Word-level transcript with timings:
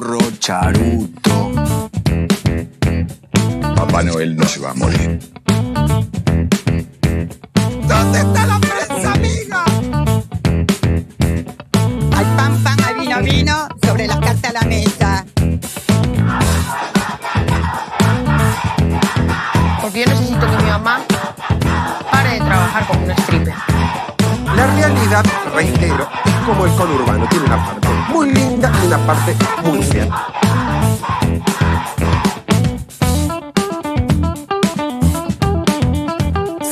burro 0.00 0.18
charuto. 0.38 1.52
Papá 3.76 4.02
Noel 4.02 4.34
no 4.34 4.46
se 4.46 4.60
va 4.60 4.70
a 4.70 4.74
morir. 4.74 5.20
¿Dónde 7.86 8.18
está 8.18 8.46
la 8.46 8.58
prensa, 8.60 9.12
amiga? 9.12 9.64
Hay 12.16 12.26
pan, 12.36 12.62
pan, 12.64 12.76
hay 12.86 13.00
vino, 13.00 13.22
vino, 13.22 13.68
sobre 13.84 14.06
las 14.06 14.20
cartas 14.20 14.50
a 14.50 14.52
la 14.52 14.62
mesa. 14.62 15.26
Porque 19.82 20.00
yo 20.00 20.06
necesito 20.06 20.50
que 20.50 20.56
mi 20.56 20.70
mamá 20.70 21.00
pare 22.10 22.30
de 22.30 22.38
trabajar 22.38 22.86
como 22.86 23.04
una 23.04 23.14
stripper. 23.14 23.69
La 24.60 24.66
realidad, 24.74 25.24
reitero, 25.54 26.06
como 26.44 26.66
el 26.66 26.72
conurbano. 26.72 27.26
Tiene 27.30 27.46
una 27.46 27.64
parte 27.64 27.88
muy 28.10 28.30
linda 28.30 28.70
y 28.82 28.86
una 28.88 28.98
parte 29.06 29.34
muy 29.64 29.82
fea. 29.82 30.06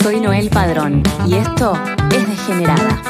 Soy 0.03 0.21
Noel 0.21 0.51
Padrón 0.51 1.03
y 1.27 1.37
esto 1.37 1.73
es 2.15 2.29
Degenerada. 2.29 3.03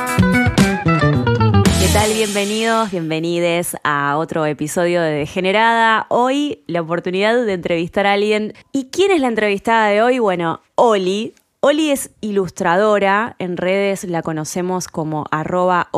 ¿Qué 1.80 1.88
tal? 1.92 2.12
Bienvenidos, 2.12 2.92
bienvenides 2.92 3.76
a 3.82 4.16
otro 4.16 4.46
episodio 4.46 5.02
de 5.02 5.10
Degenerada. 5.10 6.06
Hoy 6.08 6.62
la 6.68 6.82
oportunidad 6.82 7.44
de 7.44 7.52
entrevistar 7.52 8.06
a 8.06 8.12
alguien. 8.12 8.54
¿Y 8.70 8.90
quién 8.90 9.10
es 9.10 9.20
la 9.20 9.26
entrevistada 9.26 9.88
de 9.88 10.02
hoy? 10.02 10.20
Bueno, 10.20 10.60
Oli. 10.76 11.34
Oli 11.60 11.90
es 11.90 12.12
ilustradora, 12.20 13.34
en 13.40 13.56
redes 13.56 14.04
la 14.04 14.22
conocemos 14.22 14.86
como 14.86 15.24
arroba. 15.32 15.88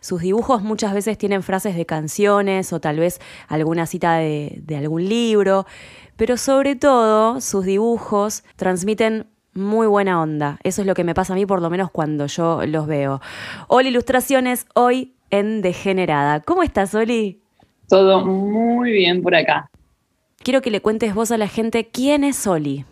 Sus 0.00 0.20
dibujos 0.20 0.62
muchas 0.62 0.94
veces 0.94 1.16
tienen 1.16 1.44
frases 1.44 1.76
de 1.76 1.86
canciones 1.86 2.72
o 2.72 2.80
tal 2.80 2.98
vez 2.98 3.20
alguna 3.46 3.86
cita 3.86 4.16
de, 4.16 4.58
de 4.62 4.76
algún 4.76 5.08
libro, 5.08 5.64
pero 6.16 6.36
sobre 6.36 6.74
todo 6.74 7.40
sus 7.40 7.64
dibujos 7.64 8.42
transmiten 8.56 9.26
muy 9.54 9.86
buena 9.86 10.20
onda. 10.20 10.58
Eso 10.64 10.80
es 10.80 10.88
lo 10.88 10.94
que 10.94 11.04
me 11.04 11.14
pasa 11.14 11.34
a 11.34 11.36
mí 11.36 11.46
por 11.46 11.62
lo 11.62 11.70
menos 11.70 11.92
cuando 11.92 12.26
yo 12.26 12.66
los 12.66 12.88
veo. 12.88 13.20
Oli 13.68 13.90
Ilustraciones 13.90 14.66
hoy 14.74 15.14
en 15.30 15.62
Degenerada. 15.62 16.40
¿Cómo 16.40 16.64
estás, 16.64 16.92
Oli? 16.96 17.42
Todo 17.88 18.26
muy 18.26 18.90
bien 18.90 19.22
por 19.22 19.36
acá. 19.36 19.70
Quiero 20.42 20.62
que 20.62 20.72
le 20.72 20.82
cuentes 20.82 21.14
vos 21.14 21.30
a 21.30 21.38
la 21.38 21.46
gente 21.46 21.86
quién 21.86 22.24
es 22.24 22.44
Oli. 22.48 22.84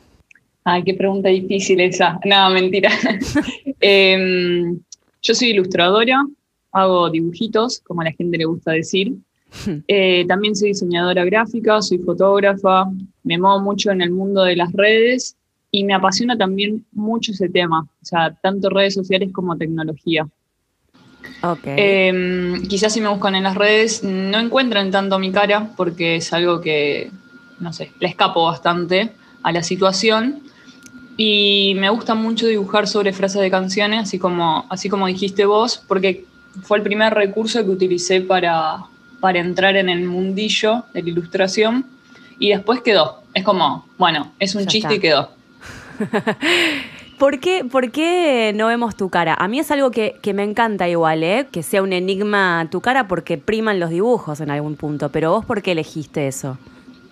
Ay, 0.65 0.83
qué 0.83 0.95
pregunta 0.95 1.29
difícil 1.29 1.81
esa. 1.81 2.19
No, 2.25 2.51
mentira. 2.51 2.91
Em, 3.87 4.81
yo 5.21 5.35
soy 5.35 5.51
ilustradora, 5.51 6.25
hago 6.73 7.11
dibujitos, 7.11 7.81
como 7.81 8.01
a 8.01 8.05
la 8.05 8.13
gente 8.13 8.39
le 8.39 8.47
gusta 8.47 8.73
decir. 8.73 9.15
Eh, 9.87 10.25
también 10.27 10.57
soy 10.57 10.71
diseñadora 10.71 11.25
gráfica, 11.25 11.81
soy 11.81 11.99
fotógrafa, 11.99 12.87
me 13.23 13.39
muevo 13.39 13.61
mucho 13.61 13.93
en 13.93 14.03
el 14.03 14.11
mundo 14.11 14.43
de 14.43 14.57
las 14.57 14.73
redes 14.73 15.37
y 15.71 15.85
me 15.85 15.95
apasiona 15.95 16.37
también 16.37 16.85
mucho 16.91 17.31
ese 17.31 17.49
tema, 17.49 17.83
o 17.83 18.05
sea, 18.05 18.37
tanto 18.43 18.69
redes 18.69 18.95
sociales 18.95 19.31
como 19.33 19.57
tecnología. 19.57 20.27
Ok. 21.43 21.67
Eh, 21.67 22.55
quizás 22.69 22.93
si 22.93 23.01
me 23.01 23.09
buscan 23.09 23.37
en 23.37 23.45
las 23.45 23.55
redes 23.55 24.03
no 24.03 24.41
encuentran 24.41 24.91
tanto 24.91 25.21
mi 25.21 25.31
cara 25.31 25.71
porque 25.77 26.17
es 26.17 26.33
algo 26.33 26.61
que, 26.61 27.13
no 27.61 27.73
sé, 27.73 27.93
le 28.01 28.09
escapo 28.09 28.45
bastante 28.45 29.13
a 29.45 29.53
la 29.53 29.63
situación. 29.63 30.43
Y 31.17 31.75
me 31.79 31.89
gusta 31.91 32.15
mucho 32.15 32.47
dibujar 32.47 32.89
sobre 32.89 33.13
frases 33.13 33.41
de 33.41 33.51
canciones, 33.51 34.03
así 34.03 34.19
como, 34.19 34.67
así 34.69 34.89
como 34.89 35.07
dijiste 35.07 35.45
vos, 35.45 35.83
porque 35.87 36.25
fue 36.63 36.79
el 36.79 36.83
primer 36.83 37.15
recurso 37.15 37.63
que 37.65 37.71
utilicé 37.71 38.21
para, 38.21 38.79
para 39.21 39.39
entrar 39.39 39.77
en 39.77 39.89
el 39.89 40.05
mundillo 40.05 40.85
de 40.93 41.03
la 41.03 41.09
ilustración. 41.09 41.87
Y 42.39 42.51
después 42.51 42.81
quedó. 42.81 43.23
Es 43.33 43.45
como, 43.45 43.87
bueno, 43.97 44.33
es 44.41 44.55
un 44.57 44.63
Ya 44.63 44.67
chiste 44.69 44.95
está. 44.95 44.95
y 44.95 45.01
quedó. 45.01 45.31
¿Por 47.19 47.39
qué, 47.39 47.65
por 47.65 47.93
qué 47.93 48.53
no 48.57 48.67
vemos 48.67 48.97
tu 48.97 49.09
cara? 49.09 49.35
A 49.39 49.47
mí 49.47 49.61
es 49.61 49.71
algo 49.71 49.93
que, 49.93 50.17
que 50.21 50.35
me 50.35 50.43
encanta 50.43 50.89
igual, 50.89 51.23
¿eh? 51.23 51.47
Que 51.51 51.63
sea 51.63 51.81
un 51.83 51.93
enigma 51.93 52.67
tu 52.73 52.81
cara 52.81 53.07
porque 53.07 53.39
priman 53.39 53.79
los 53.79 53.91
dibujos 53.91 54.41
en 54.41 54.51
algún 54.51 54.75
punto. 54.75 55.11
Pero 55.11 55.31
vos, 55.31 55.45
¿por 55.45 55.63
qué 55.63 55.73
elegiste 55.73 56.27
eso? 56.27 56.59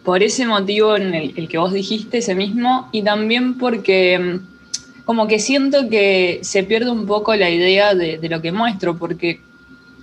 Por 0.05 0.23
ese 0.23 0.47
motivo 0.47 0.97
en 0.97 1.15
el, 1.15 1.33
el 1.37 1.49
que 1.49 1.59
vos 1.59 1.73
dijiste, 1.73 2.19
ese 2.19 2.35
mismo, 2.35 2.89
y 2.93 3.03
también 3.03 3.57
porque 3.59 4.19
mm, 4.19 5.05
como 5.05 5.27
que 5.27 5.39
siento 5.39 5.89
que 5.89 6.41
se 6.43 6.63
pierde 6.65 6.91
un 6.91 7.07
poco 7.07 7.35
la 7.37 7.51
idea 7.51 7.95
de, 7.95 8.19
de 8.19 8.29
lo 8.29 8.41
que 8.43 8.53
muestro, 8.53 8.97
porque 8.99 9.41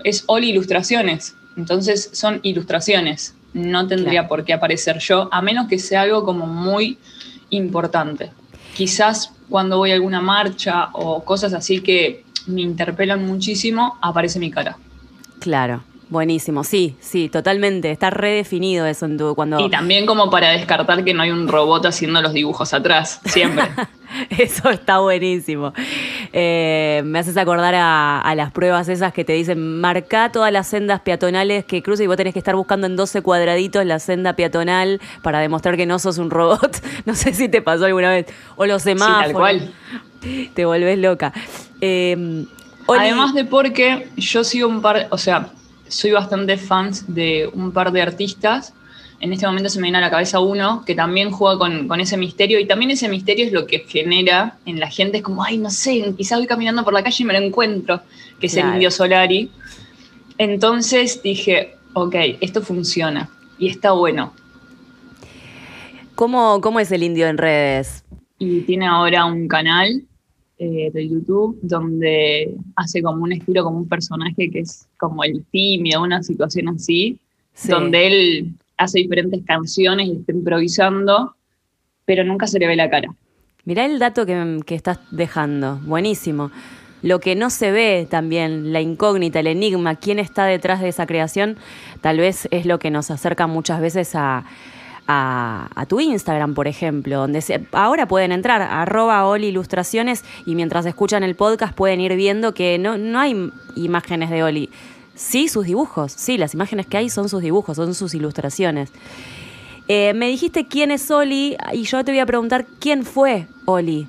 es 0.03 0.23
Oli 0.27 0.49
Ilustraciones, 0.51 1.35
entonces 1.57 2.09
son 2.13 2.39
ilustraciones, 2.43 3.35
no 3.53 3.87
tendría 3.87 4.21
Claro. 4.21 4.27
por 4.29 4.45
qué 4.45 4.53
aparecer 4.53 4.99
yo, 4.99 5.27
a 5.31 5.41
menos 5.41 5.67
que 5.67 5.79
sea 5.79 6.01
algo 6.03 6.23
como 6.23 6.47
muy 6.47 6.97
importante. 7.49 8.31
Quizás 8.75 9.33
cuando 9.49 9.77
voy 9.77 9.91
a 9.91 9.95
alguna 9.95 10.21
marcha 10.21 10.89
o 10.93 11.23
cosas 11.25 11.53
así 11.53 11.81
que 11.81 12.23
me 12.47 12.61
interpelan 12.61 13.25
muchísimo, 13.25 13.97
aparece 14.01 14.39
mi 14.39 14.51
cara. 14.51 14.77
Claro, 15.39 15.83
buenísimo. 16.09 16.63
Sí, 16.63 16.95
sí, 16.99 17.29
totalmente. 17.29 17.91
Está 17.91 18.09
redefinido 18.09 18.85
eso 18.85 19.05
en 19.05 19.17
tu 19.17 19.35
cuando. 19.35 19.59
Y 19.59 19.69
también 19.69 20.05
como 20.05 20.29
para 20.29 20.49
descartar 20.49 21.03
que 21.03 21.13
no 21.13 21.23
hay 21.23 21.31
un 21.31 21.47
robot 21.47 21.85
haciendo 21.85 22.21
los 22.21 22.33
dibujos 22.33 22.73
atrás, 22.73 23.21
siempre. 23.25 23.65
Eso 24.31 24.71
está 24.71 24.97
buenísimo. 24.99 25.71
Eh, 26.33 27.03
me 27.05 27.19
haces 27.19 27.37
acordar 27.37 27.75
a, 27.75 28.19
a 28.19 28.33
las 28.33 28.51
pruebas 28.51 28.89
esas 28.89 29.13
que 29.13 29.23
te 29.23 29.33
dicen, 29.33 29.79
marca 29.79 30.31
todas 30.31 30.51
las 30.51 30.65
sendas 30.67 31.01
peatonales 31.01 31.63
que 31.63 31.83
cruces 31.83 32.05
y 32.05 32.07
vos 32.07 32.17
tenés 32.17 32.33
que 32.33 32.39
estar 32.39 32.55
buscando 32.55 32.87
en 32.87 32.95
12 32.95 33.21
cuadraditos 33.21 33.85
la 33.85 33.99
senda 33.99 34.33
peatonal 34.35 34.99
para 35.21 35.39
demostrar 35.39 35.77
que 35.77 35.85
no 35.85 35.99
sos 35.99 36.17
un 36.17 36.31
robot. 36.31 36.81
No 37.05 37.13
sé 37.15 37.33
si 37.33 37.49
te 37.49 37.61
pasó 37.61 37.85
alguna 37.85 38.09
vez. 38.09 38.25
O 38.55 38.65
los 38.65 38.81
Sí, 38.81 38.89
semáforos. 38.89 39.25
tal 39.25 39.33
cual. 39.33 39.73
Te 40.55 40.65
volvés 40.65 40.97
loca. 40.97 41.31
Eh, 41.81 42.45
Además 42.87 43.35
de 43.35 43.45
porque 43.45 44.07
yo 44.17 44.43
sigo 44.43 44.67
un 44.67 44.81
par, 44.81 45.07
o 45.11 45.17
sea, 45.19 45.49
soy 45.89 46.11
bastante 46.11 46.57
fans 46.57 47.13
de 47.13 47.49
un 47.53 47.71
par 47.71 47.91
de 47.91 48.01
artistas. 48.01 48.73
En 49.21 49.33
este 49.33 49.45
momento 49.45 49.69
se 49.69 49.79
me 49.79 49.83
viene 49.83 49.97
a 49.97 50.01
la 50.01 50.09
cabeza 50.09 50.39
uno 50.39 50.83
que 50.85 50.95
también 50.95 51.29
juega 51.31 51.57
con, 51.59 51.87
con 51.89 51.99
ese 51.99 52.15
misterio 52.15 52.57
y 52.59 52.65
también 52.65 52.91
ese 52.91 53.09
misterio 53.09 53.45
es 53.45 53.51
lo 53.51 53.67
que 53.67 53.79
genera 53.79 54.57
en 54.65 54.79
la 54.79 54.89
gente. 54.89 55.17
Es 55.17 55.23
como, 55.23 55.43
ay, 55.43 55.57
no 55.57 55.69
sé, 55.69 56.13
quizás 56.17 56.37
voy 56.39 56.47
caminando 56.47 56.85
por 56.85 56.93
la 56.93 57.03
calle 57.03 57.23
y 57.23 57.25
me 57.25 57.33
lo 57.37 57.45
encuentro, 57.45 58.01
que 58.39 58.47
es 58.47 58.53
Claro. 58.53 58.69
el 58.69 58.73
Indio 58.75 58.91
Solari. 58.91 59.51
Entonces 60.37 61.21
dije, 61.21 61.75
ok, 61.93 62.15
esto 62.39 62.61
funciona 62.61 63.29
y 63.57 63.67
está 63.67 63.91
bueno. 63.91 64.33
¿cómo, 66.15 66.61
¿Cómo 66.61 66.79
es 66.79 66.91
el 66.91 67.03
indio 67.03 67.27
en 67.27 67.37
redes? 67.37 68.03
y 68.41 68.61
tiene 68.61 68.87
ahora 68.87 69.25
un 69.25 69.49
canal 69.49 70.03
eh, 70.59 70.91
de 70.93 71.07
YouTube 71.07 71.57
donde 71.61 72.53
hace 72.75 73.01
como 73.01 73.23
un 73.23 73.31
estilo, 73.31 73.63
como 73.63 73.77
un 73.77 73.87
personaje 73.87 74.49
que 74.51 74.59
es 74.59 74.87
como 74.97 75.23
el 75.23 75.45
tímido, 75.51 76.03
una 76.03 76.21
situación 76.21 76.67
así, 76.69 77.17
Sí. 77.53 77.69
donde 77.69 78.07
él 78.07 78.53
hace 78.77 78.99
diferentes 78.99 79.41
canciones 79.45 80.07
y 80.07 80.11
está 80.11 80.31
improvisando, 80.31 81.35
pero 82.05 82.23
nunca 82.23 82.45
se 82.47 82.59
le 82.59 82.67
ve 82.67 82.75
la 82.75 82.89
cara. 82.89 83.09
Mirá 83.65 83.85
el 83.85 83.99
dato 83.99 84.25
que, 84.25 84.59
que 84.65 84.75
estás 84.75 84.99
dejando, 85.11 85.79
buenísimo. 85.85 86.51
Lo 87.01 87.19
que 87.19 87.35
no 87.35 87.49
se 87.49 87.71
ve 87.71 88.07
también, 88.09 88.73
la 88.73 88.81
incógnita, 88.81 89.39
el 89.39 89.47
enigma, 89.47 89.95
quién 89.95 90.19
está 90.19 90.45
detrás 90.45 90.81
de 90.81 90.89
esa 90.89 91.05
creación, 91.05 91.57
tal 92.01 92.17
vez 92.17 92.47
es 92.51 92.65
lo 92.65 92.79
que 92.79 92.91
nos 92.91 93.11
acerca 93.11 93.47
muchas 93.47 93.79
veces 93.79 94.15
a, 94.15 94.45
a- 95.11 95.67
a 95.75 95.85
tu 95.87 95.99
Instagram, 95.99 96.53
por 96.53 96.67
ejemplo, 96.67 97.17
donde 97.17 97.41
se- 97.41 97.65
ahora 97.71 98.07
pueden 98.07 98.31
entrar, 98.31 98.61
arroba 98.61 99.25
Oli 99.25 99.47
Ilustraciones, 99.47 100.23
y 100.45 100.53
mientras 100.53 100.85
escuchan 100.85 101.23
el 101.23 101.35
podcast 101.35 101.73
pueden 101.73 101.99
ir 101.99 102.15
viendo 102.15 102.53
que 102.53 102.77
no, 102.77 102.97
no 102.97 103.19
hay 103.19 103.33
im- 103.33 103.51
imágenes 103.75 104.29
de 104.29 104.43
Oli. 104.43 104.69
Sí, 105.15 105.47
sus 105.49 105.65
dibujos, 105.65 106.11
sí, 106.13 106.37
las 106.37 106.53
imágenes 106.53 106.85
que 106.85 106.97
hay 106.97 107.09
son 107.09 107.27
sus 107.27 107.41
dibujos, 107.41 107.75
son 107.75 107.93
sus 107.95 108.13
ilustraciones. 108.13 108.91
Eh, 109.87 110.13
me 110.13 110.27
dijiste 110.27 110.67
quién 110.67 110.91
es 110.91 111.09
Oli 111.09 111.57
y 111.73 111.83
yo 111.83 112.05
te 112.05 112.11
voy 112.11 112.19
a 112.19 112.25
preguntar 112.27 112.65
quién 112.79 113.03
fue 113.03 113.47
Oli. 113.65 114.07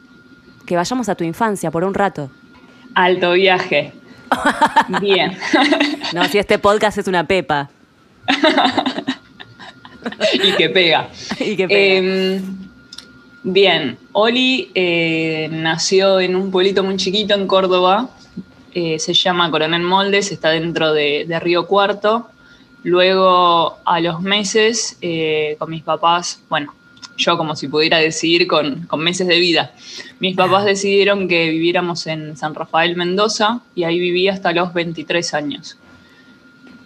Que 0.66 0.76
vayamos 0.76 1.08
a 1.08 1.14
tu 1.14 1.24
infancia 1.24 1.70
por 1.70 1.82
un 1.84 1.94
rato. 1.94 2.30
Alto 2.94 3.32
viaje. 3.32 3.92
Bien. 5.00 5.36
No, 6.12 6.24
si 6.26 6.38
este 6.38 6.58
podcast 6.58 6.98
es 6.98 7.08
una 7.08 7.24
pepa. 7.26 7.70
y 10.32 10.52
que 10.52 10.68
pega. 10.68 11.10
Y 11.40 11.56
que 11.56 11.68
pega. 11.68 12.08
Eh, 12.08 12.40
bien, 13.42 13.98
Oli 14.12 14.70
eh, 14.74 15.48
nació 15.50 16.20
en 16.20 16.36
un 16.36 16.50
pueblito 16.50 16.82
muy 16.82 16.96
chiquito 16.96 17.34
en 17.34 17.46
Córdoba, 17.46 18.10
eh, 18.72 18.98
se 18.98 19.14
llama 19.14 19.50
Coronel 19.50 19.82
Moldes, 19.82 20.30
está 20.30 20.50
dentro 20.50 20.92
de, 20.92 21.24
de 21.26 21.40
Río 21.40 21.66
Cuarto. 21.66 22.28
Luego, 22.82 23.78
a 23.84 24.00
los 24.00 24.22
meses, 24.22 24.96
eh, 25.02 25.56
con 25.58 25.70
mis 25.70 25.82
papás, 25.82 26.42
bueno, 26.48 26.74
yo 27.16 27.36
como 27.36 27.54
si 27.54 27.68
pudiera 27.68 27.98
decidir 27.98 28.46
con, 28.46 28.86
con 28.86 29.00
meses 29.00 29.26
de 29.26 29.38
vida, 29.38 29.72
mis 30.18 30.34
papás 30.34 30.64
decidieron 30.64 31.28
que 31.28 31.50
viviéramos 31.50 32.06
en 32.06 32.36
San 32.38 32.54
Rafael, 32.54 32.96
Mendoza, 32.96 33.60
y 33.74 33.84
ahí 33.84 33.98
viví 33.98 34.28
hasta 34.28 34.52
los 34.52 34.72
23 34.72 35.34
años. 35.34 35.76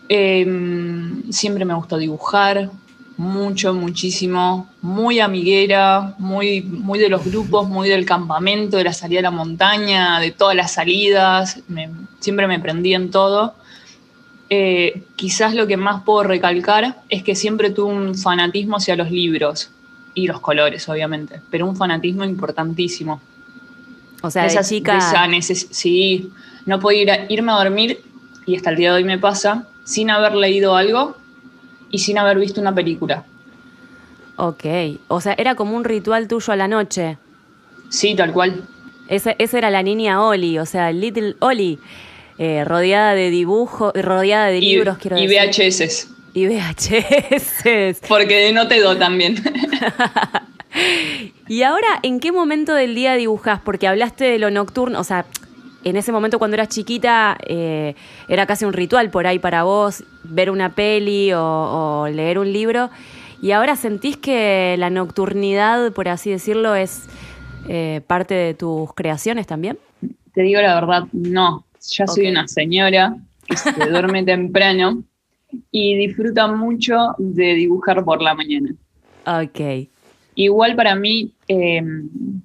Em, 0.08 1.30
siempre 1.30 1.64
me 1.64 1.74
gustó 1.74 1.96
dibujar, 1.96 2.70
mucho, 3.16 3.74
muchísimo, 3.74 4.68
muy 4.82 5.20
amiguera, 5.20 6.14
muy, 6.18 6.62
muy 6.62 6.98
de 6.98 7.08
los 7.08 7.24
grupos, 7.24 7.68
muy 7.68 7.88
del 7.88 8.04
campamento, 8.04 8.76
de 8.76 8.84
la 8.84 8.92
salida 8.92 9.20
a 9.20 9.22
la 9.24 9.30
montaña, 9.30 10.18
de 10.18 10.32
todas 10.32 10.56
las 10.56 10.72
salidas, 10.72 11.60
me- 11.68 11.90
siempre 12.20 12.46
me 12.48 12.58
prendí 12.58 12.92
en 12.94 13.10
todo. 13.10 13.54
Eh, 14.50 15.04
quizás 15.16 15.54
lo 15.54 15.66
que 15.66 15.76
más 15.76 16.02
puedo 16.02 16.22
recalcar 16.24 17.02
es 17.08 17.22
que 17.22 17.34
siempre 17.34 17.70
tuve 17.70 17.92
un 17.92 18.14
fanatismo 18.16 18.76
hacia 18.76 18.96
los 18.96 19.10
libros 19.10 19.70
y 20.14 20.26
los 20.26 20.40
colores, 20.40 20.88
obviamente, 20.88 21.40
pero 21.50 21.66
un 21.66 21.76
fanatismo 21.76 22.24
importantísimo. 22.24 23.20
O 24.22 24.30
sea, 24.30 24.42
de 24.42 24.48
Esa- 24.48 24.64
chica. 24.64 24.92
de 24.92 24.98
esa 24.98 25.26
neces- 25.26 25.68
sí, 25.70 26.30
no 26.66 26.78
podía 26.80 27.02
ir 27.02 27.10
a- 27.10 27.26
irme 27.28 27.52
a 27.52 27.56
dormir, 27.56 28.00
y 28.46 28.56
hasta 28.56 28.70
el 28.70 28.76
día 28.76 28.90
de 28.90 28.96
hoy 28.96 29.04
me 29.04 29.18
pasa, 29.18 29.66
sin 29.84 30.10
haber 30.10 30.34
leído 30.34 30.76
algo 30.76 31.16
y 31.94 31.98
sin 32.00 32.18
haber 32.18 32.38
visto 32.40 32.60
una 32.60 32.74
película. 32.74 33.24
Ok. 34.34 34.64
O 35.06 35.20
sea, 35.20 35.34
era 35.38 35.54
como 35.54 35.76
un 35.76 35.84
ritual 35.84 36.26
tuyo 36.26 36.52
a 36.52 36.56
la 36.56 36.66
noche. 36.66 37.18
Sí, 37.88 38.16
tal 38.16 38.32
cual. 38.32 38.64
Esa, 39.06 39.36
esa 39.38 39.58
era 39.58 39.70
la 39.70 39.84
niña 39.84 40.20
Oli, 40.20 40.58
o 40.58 40.66
sea, 40.66 40.90
Little 40.90 41.36
Oli, 41.38 41.78
eh, 42.38 42.64
rodeada 42.64 43.14
de 43.14 43.30
dibujos, 43.30 43.92
rodeada 43.94 44.46
de 44.46 44.58
Y, 44.58 44.74
libros, 44.74 44.98
quiero 44.98 45.16
y 45.18 45.28
decir. 45.28 45.70
VHS, 45.70 46.08
Y 46.34 46.46
VHS. 46.48 48.00
porque 48.08 48.52
no 48.52 48.66
te 48.66 48.80
do 48.80 48.96
también. 48.96 49.36
Y 51.46 51.62
ahora, 51.62 52.00
¿en 52.02 52.18
qué 52.18 52.32
momento 52.32 52.74
del 52.74 52.96
día 52.96 53.14
dibujas? 53.14 53.60
Porque 53.64 53.86
hablaste 53.86 54.24
de 54.24 54.40
lo 54.40 54.50
nocturno, 54.50 54.98
o 54.98 55.04
sea, 55.04 55.24
en 55.84 55.96
ese 55.96 56.12
momento 56.12 56.38
cuando 56.38 56.54
eras 56.56 56.68
chiquita 56.68 57.38
eh, 57.46 57.94
era 58.28 58.46
casi 58.46 58.64
un 58.64 58.72
ritual 58.72 59.10
por 59.10 59.26
ahí 59.26 59.38
para 59.38 59.62
vos 59.64 60.04
ver 60.24 60.50
una 60.50 60.74
peli 60.74 61.32
o, 61.32 61.42
o 61.42 62.08
leer 62.08 62.38
un 62.38 62.52
libro. 62.52 62.90
Y 63.42 63.52
ahora 63.52 63.76
sentís 63.76 64.16
que 64.16 64.74
la 64.78 64.88
nocturnidad, 64.88 65.92
por 65.92 66.08
así 66.08 66.30
decirlo, 66.30 66.74
es 66.74 67.06
eh, 67.68 68.00
parte 68.06 68.34
de 68.34 68.54
tus 68.54 68.92
creaciones 68.94 69.46
también. 69.46 69.78
te 70.32 70.42
digo 70.42 70.60
la 70.60 70.74
verdad, 70.74 71.04
no. 71.12 71.64
Ya 71.90 72.06
soy 72.06 72.28
una 72.28 72.48
señora 72.48 73.16
que 73.46 73.56
se 73.56 73.72
duerme 73.90 74.22
temprano 74.22 75.02
y 75.70 75.96
disfruta 75.96 76.46
mucho 76.46 77.14
de 77.18 77.54
dibujar 77.54 78.04
por 78.04 78.22
la 78.22 78.34
mañana. 78.34 78.74
Ok. 79.26 79.88
Igual 80.36 80.74
para 80.74 80.96
mí, 80.96 81.32
eh, 81.46 81.80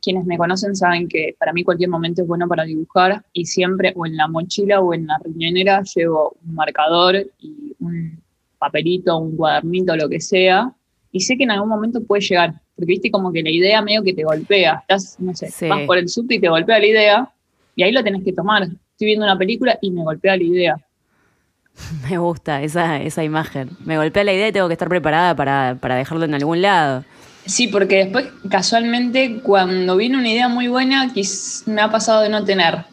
quienes 0.01 0.25
me 0.25 0.37
conocen 0.37 0.75
saben 0.75 1.07
que 1.07 1.35
para 1.39 1.53
mí 1.53 1.63
cualquier 1.63 1.89
momento 1.89 2.21
es 2.21 2.27
bueno 2.27 2.47
para 2.47 2.63
dibujar 2.63 3.23
y 3.33 3.45
siempre 3.45 3.93
o 3.95 4.05
en 4.05 4.15
la 4.15 4.27
mochila 4.27 4.79
o 4.79 4.93
en 4.93 5.07
la 5.07 5.17
riñonera 5.23 5.81
llevo 5.95 6.37
un 6.45 6.53
marcador 6.53 7.15
y 7.39 7.75
un 7.79 8.21
papelito, 8.59 9.17
un 9.17 9.35
cuadernito, 9.35 9.95
lo 9.95 10.07
que 10.07 10.19
sea, 10.19 10.71
y 11.11 11.21
sé 11.21 11.37
que 11.37 11.45
en 11.45 11.51
algún 11.51 11.69
momento 11.69 12.03
puede 12.03 12.21
llegar, 12.21 12.53
porque 12.75 12.85
viste 12.91 13.09
como 13.09 13.31
que 13.31 13.41
la 13.41 13.49
idea 13.49 13.81
medio 13.81 14.03
que 14.03 14.13
te 14.13 14.23
golpea, 14.23 14.79
estás, 14.81 15.19
no 15.19 15.33
sé, 15.33 15.49
Sí. 15.49 15.67
vas 15.67 15.81
por 15.87 15.97
el 15.97 16.07
subte 16.09 16.35
y 16.35 16.39
te 16.39 16.49
golpea 16.49 16.77
la 16.77 16.85
idea 16.85 17.29
y 17.75 17.83
ahí 17.83 17.91
lo 17.91 18.03
tenés 18.03 18.23
que 18.23 18.33
tomar. 18.33 18.63
Estoy 18.63 19.07
viendo 19.07 19.25
una 19.25 19.37
película 19.37 19.79
y 19.81 19.89
me 19.91 20.03
golpea 20.03 20.35
la 20.37 20.43
idea. 20.43 20.75
Me 22.09 22.17
gusta 22.17 22.61
esa, 22.61 23.01
esa 23.01 23.23
imagen. 23.23 23.69
Me 23.85 23.97
golpea 23.97 24.25
la 24.25 24.33
idea 24.33 24.49
y 24.49 24.51
tengo 24.51 24.67
que 24.67 24.73
estar 24.73 24.89
preparada 24.89 25.33
para, 25.35 25.77
para 25.79 25.95
dejarlo 25.95 26.25
en 26.25 26.33
algún 26.33 26.61
lado. 26.61 27.05
Sí, 27.49 27.67
porque 27.67 27.95
después, 28.05 28.27
casualmente, 28.47 29.39
cuando 29.41 29.97
viene 29.97 30.19
una 30.19 30.29
idea 30.29 30.47
muy 30.47 30.67
buena, 30.67 31.11
me 31.65 31.81
ha 31.81 31.89
pasado 31.89 32.21
de 32.21 32.29
no 32.29 32.43
tener 32.43 32.85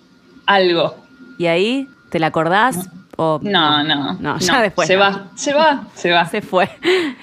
algo. 0.47 0.97
¿Y 1.37 1.47
ahí 1.47 1.88
te 2.08 2.19
la 2.19 2.29
acordás? 2.29 2.88
O, 3.19 3.38
No, 3.43 3.85
no. 3.85 4.14
No, 4.14 4.38
ya 4.38 4.62
después. 4.62 4.88
Se 4.88 4.94
no. 4.94 5.00
va, 5.00 5.29
se 5.35 5.53
va, 5.53 5.85
se 5.94 6.11
va. 6.11 6.26
Se 6.26 6.41
fue. 6.41 6.69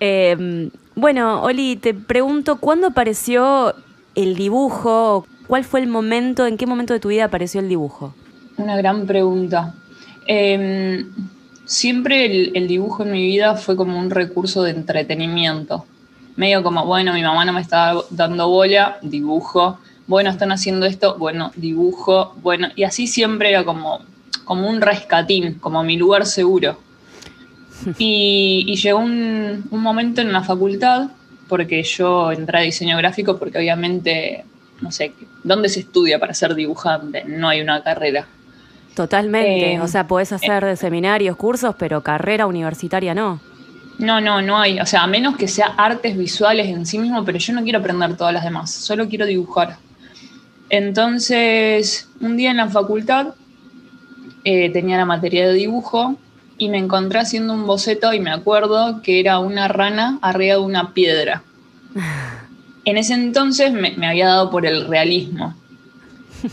Eh, 0.00 0.68
bueno, 0.96 1.40
Oli, 1.44 1.76
te 1.76 1.94
pregunto, 1.94 2.56
¿cuándo 2.56 2.88
apareció 2.88 3.74
el 4.14 4.34
dibujo? 4.34 5.24
¿Cuál 5.46 5.64
fue 5.64 5.80
el 5.80 5.86
momento, 5.86 6.46
en 6.46 6.58
qué 6.58 6.66
momento 6.66 6.92
de 6.92 7.00
tu 7.00 7.08
vida 7.08 7.24
apareció 7.24 7.60
el 7.60 7.70
dibujo? 7.70 8.12
Una 8.58 8.76
gran 8.76 9.06
pregunta. 9.06 9.72
Eh, 10.26 11.06
siempre 11.64 12.26
el, 12.26 12.50
el 12.54 12.68
dibujo 12.68 13.04
en 13.04 13.12
mi 13.12 13.22
vida 13.22 13.54
fue 13.54 13.76
como 13.76 13.98
un 13.98 14.10
recurso 14.10 14.62
de 14.64 14.72
entretenimiento. 14.72 15.86
Medio 16.36 16.62
como, 16.62 16.84
bueno, 16.84 17.12
mi 17.12 17.22
mamá 17.22 17.44
no 17.44 17.52
me 17.52 17.60
está 17.60 17.94
dando 18.10 18.48
bola, 18.48 18.98
dibujo. 19.02 19.78
Bueno, 20.06 20.30
están 20.30 20.52
haciendo 20.52 20.86
esto, 20.86 21.16
bueno, 21.18 21.52
dibujo. 21.56 22.34
Bueno, 22.42 22.68
y 22.74 22.84
así 22.84 23.06
siempre 23.06 23.50
era 23.50 23.64
como, 23.64 24.00
como 24.44 24.68
un 24.68 24.80
rescatín, 24.80 25.54
como 25.54 25.82
mi 25.84 25.96
lugar 25.96 26.26
seguro. 26.26 26.78
Y, 27.98 28.64
y 28.66 28.76
llegó 28.76 29.00
un, 29.00 29.64
un 29.70 29.80
momento 29.80 30.22
en 30.22 30.32
la 30.32 30.42
facultad, 30.42 31.10
porque 31.48 31.82
yo 31.82 32.32
entré 32.32 32.58
a 32.58 32.62
diseño 32.62 32.96
gráfico, 32.96 33.36
porque 33.38 33.58
obviamente, 33.58 34.44
no 34.80 34.90
sé, 34.90 35.12
¿dónde 35.42 35.68
se 35.68 35.80
estudia 35.80 36.18
para 36.18 36.32
ser 36.34 36.54
dibujante? 36.54 37.24
No 37.26 37.48
hay 37.48 37.60
una 37.60 37.82
carrera. 37.82 38.26
Totalmente. 38.94 39.74
Eh, 39.74 39.80
o 39.80 39.88
sea, 39.88 40.06
podés 40.06 40.32
hacer 40.32 40.64
de 40.64 40.76
seminarios, 40.76 41.36
cursos, 41.36 41.74
pero 41.78 42.02
carrera 42.02 42.46
universitaria 42.46 43.14
no. 43.14 43.40
No, 43.98 44.20
no, 44.20 44.42
no 44.42 44.58
hay. 44.58 44.80
O 44.80 44.86
sea, 44.86 45.04
a 45.04 45.06
menos 45.06 45.36
que 45.36 45.48
sea 45.48 45.66
artes 45.76 46.16
visuales 46.16 46.68
en 46.68 46.86
sí 46.86 46.98
mismo, 46.98 47.24
pero 47.24 47.38
yo 47.38 47.52
no 47.52 47.62
quiero 47.62 47.78
aprender 47.78 48.16
todas 48.16 48.34
las 48.34 48.44
demás, 48.44 48.70
solo 48.72 49.08
quiero 49.08 49.26
dibujar. 49.26 49.76
Entonces, 50.70 52.08
un 52.20 52.36
día 52.36 52.50
en 52.50 52.56
la 52.56 52.68
facultad 52.68 53.34
eh, 54.44 54.70
tenía 54.70 54.96
la 54.96 55.04
materia 55.04 55.46
de 55.46 55.54
dibujo 55.54 56.16
y 56.58 56.68
me 56.68 56.78
encontré 56.78 57.20
haciendo 57.20 57.52
un 57.52 57.66
boceto 57.66 58.12
y 58.12 58.20
me 58.20 58.30
acuerdo 58.30 59.02
que 59.02 59.20
era 59.20 59.38
una 59.38 59.68
rana 59.68 60.18
arriba 60.22 60.54
de 60.54 60.60
una 60.60 60.92
piedra. 60.92 61.42
En 62.86 62.98
ese 62.98 63.14
entonces 63.14 63.72
me, 63.72 63.92
me 63.92 64.06
había 64.06 64.26
dado 64.26 64.50
por 64.50 64.66
el 64.66 64.86
realismo. 64.86 65.54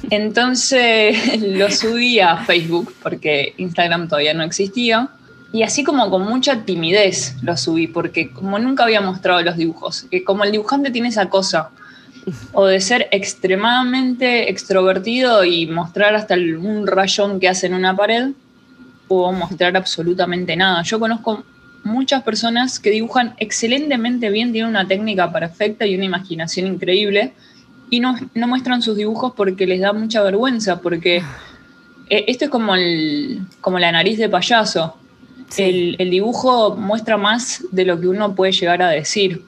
Entonces 0.10 1.42
lo 1.42 1.70
subí 1.70 2.22
a 2.22 2.38
Facebook 2.38 2.94
porque 3.04 3.54
Instagram 3.58 4.08
todavía 4.08 4.34
no 4.34 4.44
existía. 4.44 5.10
Y 5.54 5.64
así 5.64 5.84
como 5.84 6.10
con 6.10 6.24
mucha 6.24 6.64
timidez 6.64 7.36
lo 7.42 7.58
subí, 7.58 7.88
porque 7.88 8.32
como 8.32 8.58
nunca 8.58 8.84
había 8.84 9.02
mostrado 9.02 9.42
los 9.42 9.58
dibujos, 9.58 10.06
como 10.26 10.44
el 10.44 10.52
dibujante 10.52 10.92
tiene 10.92 11.10
esa 11.10 11.30
cosa, 11.30 11.72
o 12.54 12.66
de 12.66 12.80
ser 12.80 13.08
extremadamente 13.12 14.50
extrovertido 14.50 15.44
y 15.44 15.68
mostrar 15.68 16.16
hasta 16.16 16.36
un 16.36 16.88
rayón 16.88 17.40
que 17.40 17.50
hace 17.50 17.68
en 17.68 17.74
una 17.74 17.96
pared, 17.96 18.30
o 19.08 19.34
mostrar 19.34 19.76
absolutamente 19.76 20.56
nada. 20.56 20.84
Yo 20.84 21.00
conozco 21.00 21.44
muchas 21.84 22.24
personas 22.24 22.80
que 22.80 22.92
dibujan 22.92 23.34
excelentemente 23.38 24.30
bien, 24.30 24.54
tienen 24.54 24.70
una 24.70 24.88
técnica 24.88 25.32
perfecta 25.34 25.86
y 25.86 25.96
una 25.96 26.06
imaginación 26.06 26.68
increíble, 26.68 27.34
y 27.90 28.00
no, 28.00 28.16
no 28.36 28.48
muestran 28.48 28.82
sus 28.82 28.96
dibujos 28.96 29.34
porque 29.36 29.68
les 29.68 29.82
da 29.82 29.92
mucha 29.92 30.24
vergüenza, 30.24 30.80
porque 30.80 31.18
eh, 32.10 32.26
esto 32.28 32.46
es 32.46 32.52
como, 32.52 32.76
el, 32.76 33.42
como 33.60 33.80
la 33.80 33.92
nariz 33.92 34.18
de 34.18 34.30
payaso. 34.30 34.96
Sí. 35.52 35.64
El, 35.64 35.96
el 36.00 36.10
dibujo 36.10 36.76
muestra 36.76 37.18
más 37.18 37.64
de 37.72 37.86
lo 37.86 38.00
que 38.00 38.08
uno 38.08 38.34
puede 38.34 38.52
llegar 38.52 38.82
a 38.82 38.90
decir. 38.90 39.44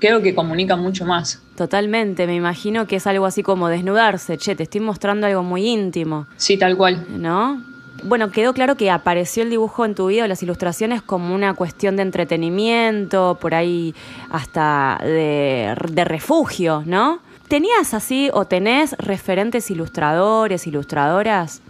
Creo 0.00 0.20
que 0.20 0.34
comunica 0.34 0.74
mucho 0.76 1.04
más. 1.06 1.40
Totalmente. 1.56 2.26
Me 2.26 2.34
imagino 2.34 2.86
que 2.86 2.96
es 2.96 3.06
algo 3.06 3.26
así 3.26 3.42
como 3.42 3.68
desnudarse. 3.68 4.36
Che, 4.36 4.56
te 4.56 4.64
estoy 4.64 4.80
mostrando 4.80 5.26
algo 5.26 5.42
muy 5.42 5.66
íntimo, 5.66 6.26
Sí, 6.36 6.56
tal 6.56 6.76
cual. 6.76 7.06
¿no? 7.16 7.62
Bueno, 8.02 8.30
quedó 8.30 8.52
claro 8.52 8.74
que 8.76 8.90
apareció 8.90 9.44
el 9.44 9.50
dibujo 9.50 9.84
en 9.84 9.94
tu 9.94 10.08
vida, 10.08 10.26
las 10.26 10.42
ilustraciones, 10.42 11.00
como 11.00 11.34
una 11.34 11.54
cuestión 11.54 11.96
de 11.96 12.02
entretenimiento, 12.02 13.38
por 13.40 13.54
ahí 13.54 13.94
hasta 14.30 14.98
de, 15.02 15.74
de 15.92 16.04
refugio, 16.04 16.82
¿no? 16.86 17.20
¿Tenías 17.48 17.94
así 17.94 18.30
o 18.32 18.46
tenés 18.46 18.96
referentes 18.98 19.70
ilustradores, 19.70 20.66
ilustradoras? 20.66 21.62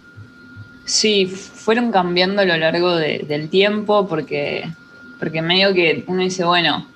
Sí, 0.85 1.25
fueron 1.25 1.91
cambiando 1.91 2.41
a 2.41 2.45
lo 2.45 2.55
largo 2.57 2.95
de- 2.95 3.25
del 3.27 3.49
tiempo 3.49 4.07
porque, 4.07 4.69
porque 5.19 5.41
medio 5.41 5.73
que 5.73 6.03
uno 6.07 6.21
dice, 6.21 6.43
bueno, 6.43 6.87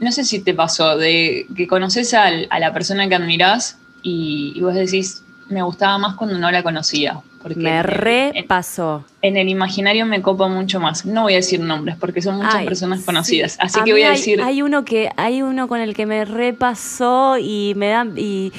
no 0.00 0.10
sé 0.12 0.24
si 0.24 0.40
te 0.40 0.54
pasó, 0.54 0.96
de 0.96 1.46
que 1.54 1.66
conoces 1.66 2.14
a 2.14 2.30
la 2.58 2.72
persona 2.72 3.08
que 3.08 3.14
admirás 3.14 3.78
y, 4.02 4.52
y 4.56 4.60
vos 4.62 4.74
decís, 4.74 5.22
me 5.48 5.62
gustaba 5.62 5.98
más 5.98 6.16
cuando 6.16 6.38
no 6.38 6.50
la 6.50 6.62
conocía. 6.62 7.20
Porque 7.42 7.56
Me 7.58 7.82
repasó. 7.82 9.04
En 9.20 9.36
el 9.36 9.48
imaginario 9.48 10.06
me 10.06 10.22
copa 10.22 10.48
mucho 10.48 10.78
más. 10.80 11.04
No 11.04 11.22
voy 11.22 11.32
a 11.32 11.36
decir 11.36 11.60
nombres 11.60 11.96
porque 11.98 12.22
son 12.22 12.36
muchas 12.36 12.54
Ay, 12.54 12.64
personas 12.66 13.00
sí. 13.00 13.04
conocidas. 13.06 13.56
Así 13.60 13.80
A 13.80 13.84
que 13.84 13.92
voy 13.92 14.02
a 14.02 14.10
decir. 14.10 14.40
Hay 14.42 14.62
uno 14.62 14.84
que 14.84 15.10
hay 15.16 15.42
uno 15.42 15.66
con 15.68 15.80
el 15.80 15.94
que 15.94 16.06
me 16.06 16.24
repasó 16.24 17.36
y 17.38 17.72
me 17.76 17.88
da 17.88 18.06
y 18.16 18.52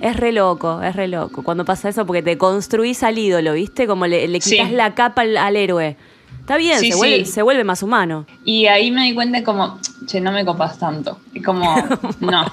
es 0.00 0.16
re 0.16 0.32
loco, 0.32 0.82
es 0.82 0.96
re 0.96 1.08
loco 1.08 1.42
cuando 1.42 1.64
pasa 1.64 1.88
eso 1.90 2.06
porque 2.06 2.22
te 2.22 2.38
construís 2.38 3.02
al 3.02 3.18
ídolo, 3.18 3.52
¿viste? 3.52 3.86
Como 3.86 4.06
le, 4.06 4.26
le 4.28 4.40
quitas 4.40 4.68
Sí. 4.68 4.74
la 4.74 4.94
capa 4.94 5.22
al, 5.22 5.36
al 5.36 5.56
héroe. 5.56 5.96
Está 6.40 6.56
bien, 6.56 6.80
Sí, 6.80 6.90
se, 6.92 6.96
Vuelve, 6.96 7.24
se 7.26 7.42
vuelve 7.42 7.64
más 7.64 7.82
humano. 7.82 8.26
Y 8.44 8.66
ahí 8.66 8.90
me 8.90 9.04
di 9.04 9.14
cuenta 9.14 9.44
como, 9.44 9.78
che, 10.06 10.20
no 10.20 10.32
me 10.32 10.44
copas 10.44 10.78
tanto. 10.78 11.20
Y 11.32 11.42
como, 11.42 11.62
no, 12.20 12.44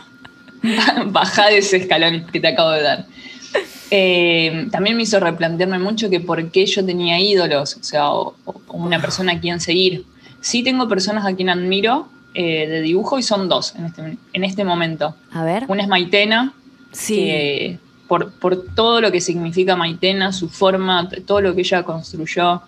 baja 1.07 1.47
de 1.47 1.59
ese 1.59 1.77
escalón 1.77 2.25
que 2.31 2.39
te 2.39 2.47
acabo 2.49 2.71
de 2.71 2.81
dar. 2.83 3.05
Eh, 3.91 4.67
también 4.71 4.95
me 4.97 5.03
hizo 5.03 5.19
replantearme 5.19 5.79
mucho 5.79 6.09
que 6.09 6.19
por 6.19 6.51
qué 6.51 6.65
yo 6.65 6.85
tenía 6.85 7.19
ídolos, 7.19 7.77
o 7.77 7.83
sea, 7.83 8.11
o, 8.11 8.35
o 8.45 8.61
una 8.77 8.99
persona 8.99 9.33
a 9.33 9.39
quien 9.39 9.59
seguir. 9.59 10.05
Sí 10.41 10.63
tengo 10.63 10.87
personas 10.87 11.25
a 11.25 11.35
quien 11.35 11.49
admiro 11.49 12.07
eh, 12.33 12.67
de 12.67 12.81
dibujo 12.81 13.17
y 13.17 13.23
son 13.23 13.49
dos 13.49 13.73
en 13.75 13.85
este, 13.85 14.17
en 14.33 14.43
este 14.43 14.63
momento. 14.63 15.15
A 15.31 15.43
ver. 15.43 15.63
Una 15.67 15.81
es 15.83 15.87
Maitena, 15.87 16.53
Sí. 16.91 17.15
que 17.15 17.79
por, 18.07 18.31
por 18.31 18.65
todo 18.75 19.01
lo 19.01 19.11
que 19.11 19.19
significa 19.21 19.75
Maitena, 19.75 20.31
su 20.31 20.47
forma, 20.49 21.09
todo 21.25 21.41
lo 21.41 21.53
que 21.55 21.61
ella 21.61 21.83
construyó, 21.83 22.61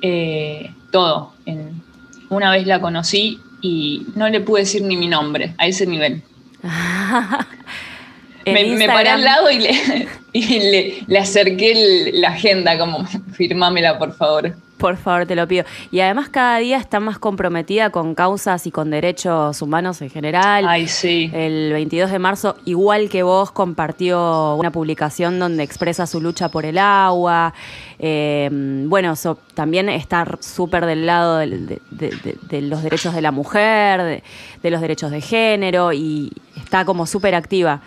eh, 0.00 0.72
todo. 0.90 1.32
En- 1.46 1.82
una 2.30 2.50
vez 2.50 2.66
la 2.66 2.80
conocí 2.80 3.40
y 3.62 4.06
no 4.14 4.28
le 4.28 4.40
pude 4.40 4.60
decir 4.60 4.82
ni 4.82 4.96
mi 4.96 5.08
nombre, 5.08 5.54
a 5.58 5.66
ese 5.66 5.86
nivel. 5.86 6.22
Me, 8.46 8.64
me 8.76 8.86
paré 8.86 9.10
al 9.10 9.24
lado 9.24 9.50
y 9.50 9.58
le, 9.58 10.08
y 10.32 10.58
le, 10.58 10.94
le 11.06 11.18
acerqué 11.18 11.72
el- 11.72 12.20
la 12.20 12.28
agenda, 12.30 12.78
como, 12.78 13.04
firmámela, 13.32 13.98
por 13.98 14.12
favor. 14.14 14.54
Por 14.78 14.96
favor, 14.96 15.26
te 15.26 15.34
lo 15.34 15.48
pido. 15.48 15.64
Y 15.90 15.98
además 15.98 16.28
cada 16.28 16.58
día 16.58 16.76
está 16.76 17.00
más 17.00 17.18
comprometida 17.18 17.90
con 17.90 18.14
causas 18.14 18.64
y 18.64 18.70
con 18.70 18.90
derechos 18.90 19.60
humanos 19.60 20.00
en 20.02 20.08
general. 20.10 20.64
Ay, 20.68 20.86
sí. 20.86 21.32
El 21.34 21.72
22 21.72 22.12
de 22.12 22.20
marzo, 22.20 22.54
igual 22.64 23.08
que 23.08 23.24
vos, 23.24 23.50
compartió 23.50 24.54
una 24.54 24.70
publicación 24.70 25.40
donde 25.40 25.64
expresa 25.64 26.06
su 26.06 26.20
lucha 26.20 26.48
por 26.50 26.64
el 26.64 26.78
agua. 26.78 27.54
Eh, 27.98 28.48
bueno, 28.86 29.16
so- 29.16 29.38
también 29.54 29.88
está 29.88 30.24
súper 30.38 30.86
del 30.86 31.06
lado 31.06 31.38
de, 31.38 31.48
de- 31.48 31.80
de- 31.90 32.36
de 32.42 32.62
los 32.62 32.84
derechos 32.84 33.14
de 33.16 33.22
la 33.22 33.32
mujer, 33.32 34.00
de, 34.02 34.22
de 34.62 34.70
los 34.70 34.80
derechos 34.80 35.10
de 35.10 35.20
género 35.20 35.92
y 35.92 36.30
está 36.56 36.84
como 36.84 37.04
súper 37.06 37.34
activa. 37.34 37.80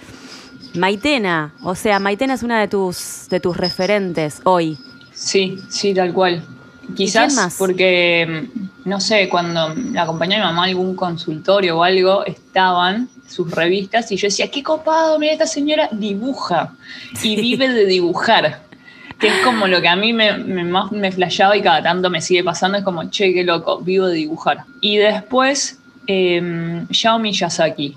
Maitena, 0.75 1.54
o 1.63 1.75
sea, 1.75 2.00
Maitena 2.00 2.34
es 2.34 2.44
una 2.44 2.60
de 2.60 2.68
tus, 2.68 3.28
de 3.30 3.40
tus 3.40 3.58
referentes 3.58 4.42
hoy. 4.44 4.78
Sí, 5.13 5.60
sí, 5.70 5.94
tal 5.94 6.13
cual. 6.13 6.44
Quizás 6.96 7.34
más? 7.36 7.56
porque, 7.58 8.50
mm, 8.54 8.90
no 8.90 9.00
sé, 9.00 9.30
cuando 9.30 9.74
la 9.92 10.04
acompañé 10.04 10.36
a 10.36 10.40
mi 10.40 10.44
mamá 10.46 10.63
a 10.63 10.68
algún 10.68 10.96
consultorio 10.96 11.78
o 11.78 11.84
algo, 11.84 12.25
estaban 12.25 13.08
sus 13.30 13.50
revistas 13.51 14.12
y 14.12 14.18
yo 14.18 14.28
decía, 14.28 14.50
qué 14.51 14.62
copado, 14.62 15.18
mira, 15.20 15.32
esta 15.34 15.46
señora 15.48 15.88
dibuja 15.92 16.74
y 17.24 17.36
vive 17.40 17.70
de 17.70 17.86
dibujar. 17.86 18.63
Que 19.20 19.28
es 19.28 19.34
como 19.46 19.68
lo 19.68 19.80
que 19.82 19.88
a 19.88 19.96
mí 19.96 20.13
me, 20.13 20.36
me- 20.38 20.63
más 20.63 20.92
me 20.92 21.12
flashaba 21.12 21.56
y 21.56 21.62
cada 21.62 21.84
tanto 21.84 22.10
me 22.10 22.22
sigue 22.22 22.44
pasando, 22.44 22.78
es 22.80 22.84
como, 22.84 23.10
che, 23.10 23.32
qué 23.34 23.44
loco, 23.44 23.80
vivo 23.80 24.08
de 24.08 24.16
dibujar. 24.16 24.63
Y 24.82 24.98
después, 24.98 25.78
eh, 26.08 26.84
Yao 26.90 27.20
Miyazaki. 27.20 27.96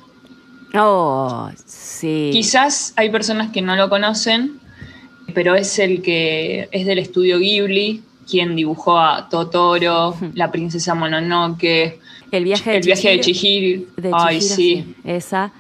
Oh, 0.77 1.51
sí. 1.67 2.31
Quizás 2.33 2.93
hay 2.97 3.11
personas 3.11 3.51
que 3.53 3.63
no 3.63 3.77
lo 3.77 3.89
conocen, 3.89 4.59
pero 5.35 5.55
es 5.55 5.79
el 5.79 6.03
que 6.03 6.69
es 6.73 6.87
del 6.87 6.99
estudio 6.99 7.39
Ghibli, 7.39 8.03
quien 8.29 8.57
dibujó 8.57 8.99
a 8.99 9.29
Totoro, 9.29 10.17
la 10.35 10.51
princesa 10.51 10.95
Mononoke, 10.95 12.01
El 12.31 12.45
viaje 12.45 12.71
de 12.71 12.77
el 12.79 12.83
viaje 12.85 13.09
de 13.11 13.21
Chihiro. 13.21 13.85
Chihiro. 13.97 14.17
Ay, 14.17 14.39
Chihiro, 14.41 14.55
sí. 14.57 14.95
Esa. 15.05 15.53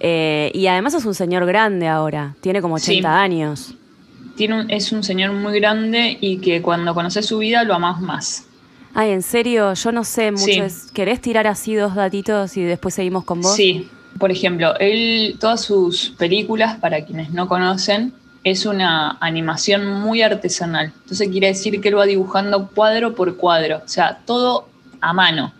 Eh, 0.00 0.50
y 0.54 0.66
además 0.66 0.94
es 0.94 1.04
un 1.04 1.14
señor 1.14 1.46
grande 1.46 1.88
ahora. 1.88 2.34
Tiene 2.40 2.60
como 2.60 2.74
80 2.74 3.08
Sí. 3.08 3.14
años. 3.18 3.74
Tiene 4.36 4.60
un- 4.60 4.70
es 4.70 4.92
un 4.92 5.02
señor 5.02 5.32
muy 5.32 5.58
grande 5.58 6.18
y 6.20 6.38
que 6.38 6.60
cuando 6.60 6.92
conoces 6.94 7.24
su 7.26 7.38
vida 7.38 7.64
lo 7.64 7.74
amás 7.74 8.00
más. 8.00 8.44
Ay, 8.92 9.10
en 9.10 9.22
serio, 9.22 9.72
yo 9.74 9.92
no 9.92 10.04
sé 10.04 10.30
mucho. 10.30 10.44
Sí. 10.68 10.90
¿Querés 10.92 11.20
tirar 11.20 11.46
así 11.46 11.74
dos 11.74 11.94
datitos 11.94 12.56
y 12.56 12.62
después 12.62 12.94
seguimos 12.94 13.24
con 13.24 13.40
vos? 13.40 13.54
Sí, 13.56 13.88
por 14.18 14.30
ejemplo, 14.30 14.74
él, 14.78 15.36
todas 15.40 15.62
sus 15.62 16.10
películas, 16.10 16.76
para 16.78 17.04
quienes 17.04 17.30
no 17.30 17.48
conocen, 17.48 18.12
es 18.44 18.66
una 18.66 19.16
animación 19.20 19.86
muy 19.86 20.22
artesanal. 20.22 20.92
Entonces 21.02 21.28
quiere 21.28 21.48
decir 21.48 21.80
que 21.80 21.88
él 21.88 21.98
va 21.98 22.04
dibujando 22.04 22.68
cuadro 22.68 23.14
por 23.14 23.36
cuadro, 23.36 23.82
o 23.84 23.88
sea, 23.88 24.20
todo 24.24 24.68
a 25.00 25.12
mano. 25.12 25.52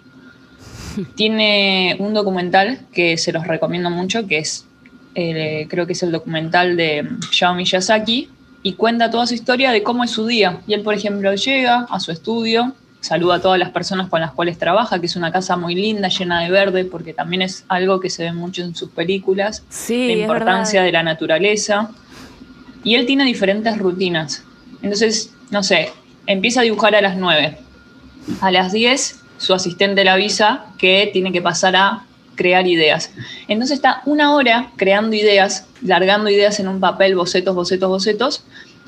Tiene 1.16 1.96
un 1.98 2.14
documental 2.14 2.80
que 2.92 3.16
se 3.16 3.32
los 3.32 3.46
recomiendo 3.46 3.90
mucho, 3.90 4.26
que 4.26 4.38
es, 4.38 4.66
eh, 5.14 5.66
creo 5.68 5.86
que 5.86 5.94
es 5.94 6.02
el 6.02 6.12
documental 6.12 6.76
de 6.76 7.08
Yao 7.32 7.54
Miyazaki, 7.54 8.28
y 8.62 8.72
cuenta 8.74 9.10
toda 9.10 9.26
su 9.26 9.34
historia 9.34 9.70
de 9.72 9.82
cómo 9.82 10.04
es 10.04 10.10
su 10.10 10.26
día. 10.26 10.60
Y 10.66 10.72
él, 10.72 10.82
por 10.82 10.94
ejemplo, 10.94 11.34
llega 11.34 11.86
a 11.90 12.00
su 12.00 12.10
estudio, 12.10 12.74
saluda 13.04 13.34
a 13.34 13.40
todas 13.40 13.58
las 13.58 13.68
personas 13.68 14.08
con 14.08 14.22
las 14.22 14.32
cuales 14.32 14.56
trabaja, 14.56 14.98
que 14.98 15.06
es 15.06 15.14
una 15.14 15.30
casa 15.30 15.58
muy 15.58 15.74
linda, 15.74 16.08
llena 16.08 16.40
de 16.40 16.50
verde, 16.50 16.86
porque 16.86 17.12
también 17.12 17.42
es 17.42 17.66
algo 17.68 18.00
que 18.00 18.08
se 18.08 18.24
ve 18.24 18.32
mucho 18.32 18.62
en 18.62 18.74
sus 18.74 18.88
películas, 18.88 19.62
Sí, 19.68 20.06
la 20.06 20.22
importancia 20.22 20.82
de 20.82 20.90
la 20.90 21.02
naturaleza. 21.02 21.90
Y 22.82 22.94
él 22.94 23.04
tiene 23.04 23.24
diferentes 23.24 23.76
rutinas. 23.78 24.42
Entonces, 24.80 25.34
no 25.50 25.62
sé, 25.62 25.90
empieza 26.26 26.60
a 26.60 26.62
dibujar 26.62 26.94
a 26.94 27.02
las 27.02 27.18
9. 27.18 27.58
A 28.40 28.50
las 28.50 28.72
10, 28.72 29.20
su 29.36 29.52
asistente 29.52 30.02
le 30.02 30.08
avisa 30.08 30.64
que 30.78 31.10
tiene 31.12 31.30
que 31.30 31.42
pasar 31.42 31.76
a 31.76 32.04
crear 32.36 32.66
ideas. 32.66 33.10
Entonces 33.48 33.76
está 33.76 34.00
una 34.06 34.34
hora 34.34 34.70
creando 34.76 35.14
ideas, 35.14 35.66
largando 35.82 36.30
ideas 36.30 36.58
en 36.58 36.68
un 36.68 36.80
papel, 36.80 37.16
bocetos, 37.16 37.54
bocetos, 37.54 37.88
bocetos, 37.90 38.44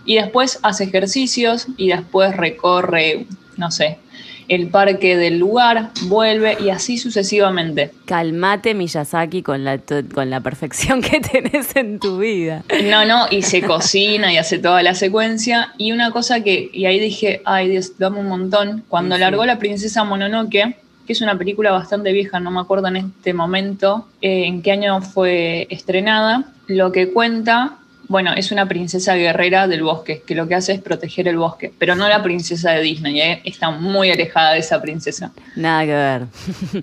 y 0.06 0.14
después 0.14 0.58
hace 0.62 0.84
ejercicios 0.84 1.66
y 1.76 1.88
después 1.88 2.34
recorre, 2.34 3.26
no 3.56 3.70
sé, 3.70 3.98
el 4.48 4.68
parque 4.68 5.16
del 5.16 5.38
lugar, 5.38 5.90
vuelve 6.04 6.56
y 6.60 6.70
así 6.70 6.98
sucesivamente. 6.98 7.90
Calmate, 8.04 8.74
Miyazaki, 8.74 9.42
con 9.42 9.64
la, 9.64 9.78
con 10.14 10.30
la 10.30 10.40
perfección 10.40 11.02
que 11.02 11.20
tenés 11.32 11.74
en 11.76 11.98
tu 11.98 12.18
vida. 12.18 12.62
No, 12.84 13.04
no, 13.04 13.26
y 13.30 13.42
se 13.42 13.62
cocina 13.62 14.32
y 14.32 14.36
hace 14.36 14.58
toda 14.58 14.82
la 14.82 14.94
secuencia. 14.94 15.72
Y 15.78 15.92
una 15.92 16.10
cosa 16.10 16.42
que, 16.42 16.70
y 16.72 16.86
ahí 16.86 16.98
dije, 17.00 17.42
ay 17.44 17.68
Dios, 17.68 17.98
dame 17.98 18.20
un 18.20 18.28
montón. 18.28 18.84
Cuando 18.88 19.16
Sí. 19.16 19.20
largó 19.20 19.44
La 19.46 19.58
Princesa 19.58 20.04
Mononoke, 20.04 20.76
que 21.06 21.12
es 21.12 21.20
una 21.20 21.38
película 21.38 21.70
bastante 21.72 22.12
vieja, 22.12 22.40
no 22.40 22.50
me 22.50 22.60
acuerdo 22.60 22.88
en 22.88 22.96
este 22.96 23.32
momento 23.32 24.06
eh, 24.20 24.46
en 24.46 24.62
qué 24.62 24.72
año 24.72 25.00
fue 25.02 25.66
estrenada, 25.70 26.44
lo 26.66 26.90
que 26.92 27.12
cuenta, 27.12 27.78
bueno, 28.08 28.32
es 28.34 28.52
una 28.52 28.66
princesa 28.68 29.14
guerrera 29.14 29.66
del 29.66 29.82
bosque, 29.82 30.22
que 30.26 30.34
lo 30.34 30.46
que 30.46 30.54
hace 30.54 30.72
es 30.72 30.80
proteger 30.80 31.28
el 31.28 31.38
bosque, 31.38 31.72
pero 31.78 31.94
no 31.96 32.08
la 32.08 32.22
princesa 32.22 32.72
de 32.72 32.82
Disney, 32.82 33.20
¿eh? 33.20 33.40
está 33.44 33.70
muy 33.70 34.10
alejada 34.10 34.52
de 34.52 34.60
esa 34.60 34.80
princesa. 34.80 35.32
Nada 35.56 35.84
que 35.84 35.92
ver. 35.92 36.26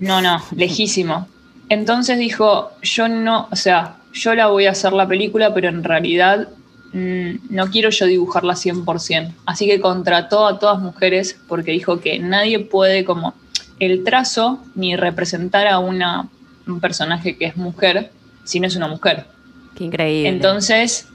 No, 0.00 0.20
no, 0.20 0.42
lejísimo. 0.54 1.28
Entonces 1.68 2.18
dijo, 2.18 2.72
yo 2.82 3.08
no, 3.08 3.48
o 3.50 3.56
sea, 3.56 3.96
yo 4.12 4.34
la 4.34 4.48
voy 4.48 4.66
a 4.66 4.72
hacer 4.72 4.92
la 4.92 5.08
película, 5.08 5.54
pero 5.54 5.68
en 5.68 5.82
realidad 5.82 6.48
mm, 6.92 7.30
no 7.50 7.70
quiero 7.70 7.90
yo 7.90 8.06
dibujarla 8.06 8.54
100%. 8.54 9.32
Así 9.46 9.66
que 9.66 9.80
contrató 9.80 10.46
a 10.46 10.58
todas 10.58 10.80
mujeres 10.80 11.38
porque 11.48 11.72
dijo 11.72 12.00
que 12.00 12.18
nadie 12.18 12.60
puede 12.60 13.04
como 13.04 13.34
el 13.80 14.04
trazo 14.04 14.62
ni 14.74 14.94
representar 14.96 15.66
a 15.66 15.78
una, 15.78 16.28
un 16.66 16.80
personaje 16.80 17.36
que 17.36 17.46
es 17.46 17.56
mujer 17.56 18.10
si 18.44 18.60
no 18.60 18.66
es 18.66 18.76
una 18.76 18.88
mujer. 18.88 19.26
Qué 19.74 19.84
increíble. 19.84 20.28
Entonces, 20.28 21.08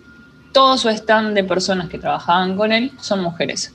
todo 0.51 0.77
su 0.77 0.89
stand 0.89 1.33
de 1.35 1.43
personas 1.43 1.89
que 1.89 1.97
trabajaban 1.97 2.55
con 2.57 2.71
él 2.71 2.91
son 2.99 3.21
mujeres. 3.21 3.73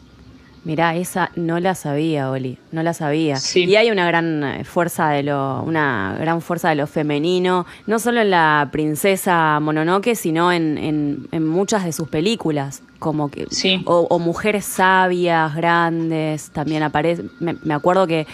Mirá, 0.65 0.97
esa 0.97 1.31
no 1.37 1.61
la 1.61 1.75
sabía, 1.75 2.31
Oli, 2.31 2.57
no 2.73 2.83
la 2.83 2.95
sabía. 2.95 3.37
Sí. 3.37 3.65
Y 3.65 3.77
hay 3.77 3.91
una 3.91 4.07
gran 4.07 4.43
eh, 4.43 4.65
fuerza 4.65 5.11
de 5.11 5.23
lo, 5.23 5.63
una 5.63 6.17
gran 6.19 6.41
fuerza 6.41 6.71
de 6.71 6.75
lo 6.77 6.87
femenino, 6.87 7.67
no 7.87 7.99
solo 7.99 8.23
en 8.23 8.31
la 8.31 8.71
princesa 8.73 9.61
Mononoke, 9.61 10.15
sino 10.17 10.51
en, 10.53 10.79
en- 10.79 11.29
en 11.33 11.47
muchas 11.47 11.85
de 11.85 11.93
sus 11.93 12.09
películas, 12.09 12.83
como 12.99 13.31
que 13.31 13.47
Sí. 13.51 13.83
o, 13.85 14.07
o 14.09 14.19
mujeres 14.19 14.65
sabias, 14.65 15.55
grandes, 15.55 16.49
también 16.49 16.83
aparece. 16.83 17.25
Me, 17.41 17.57
me 17.63 17.75
acuerdo 17.75 18.07
que 18.07 18.27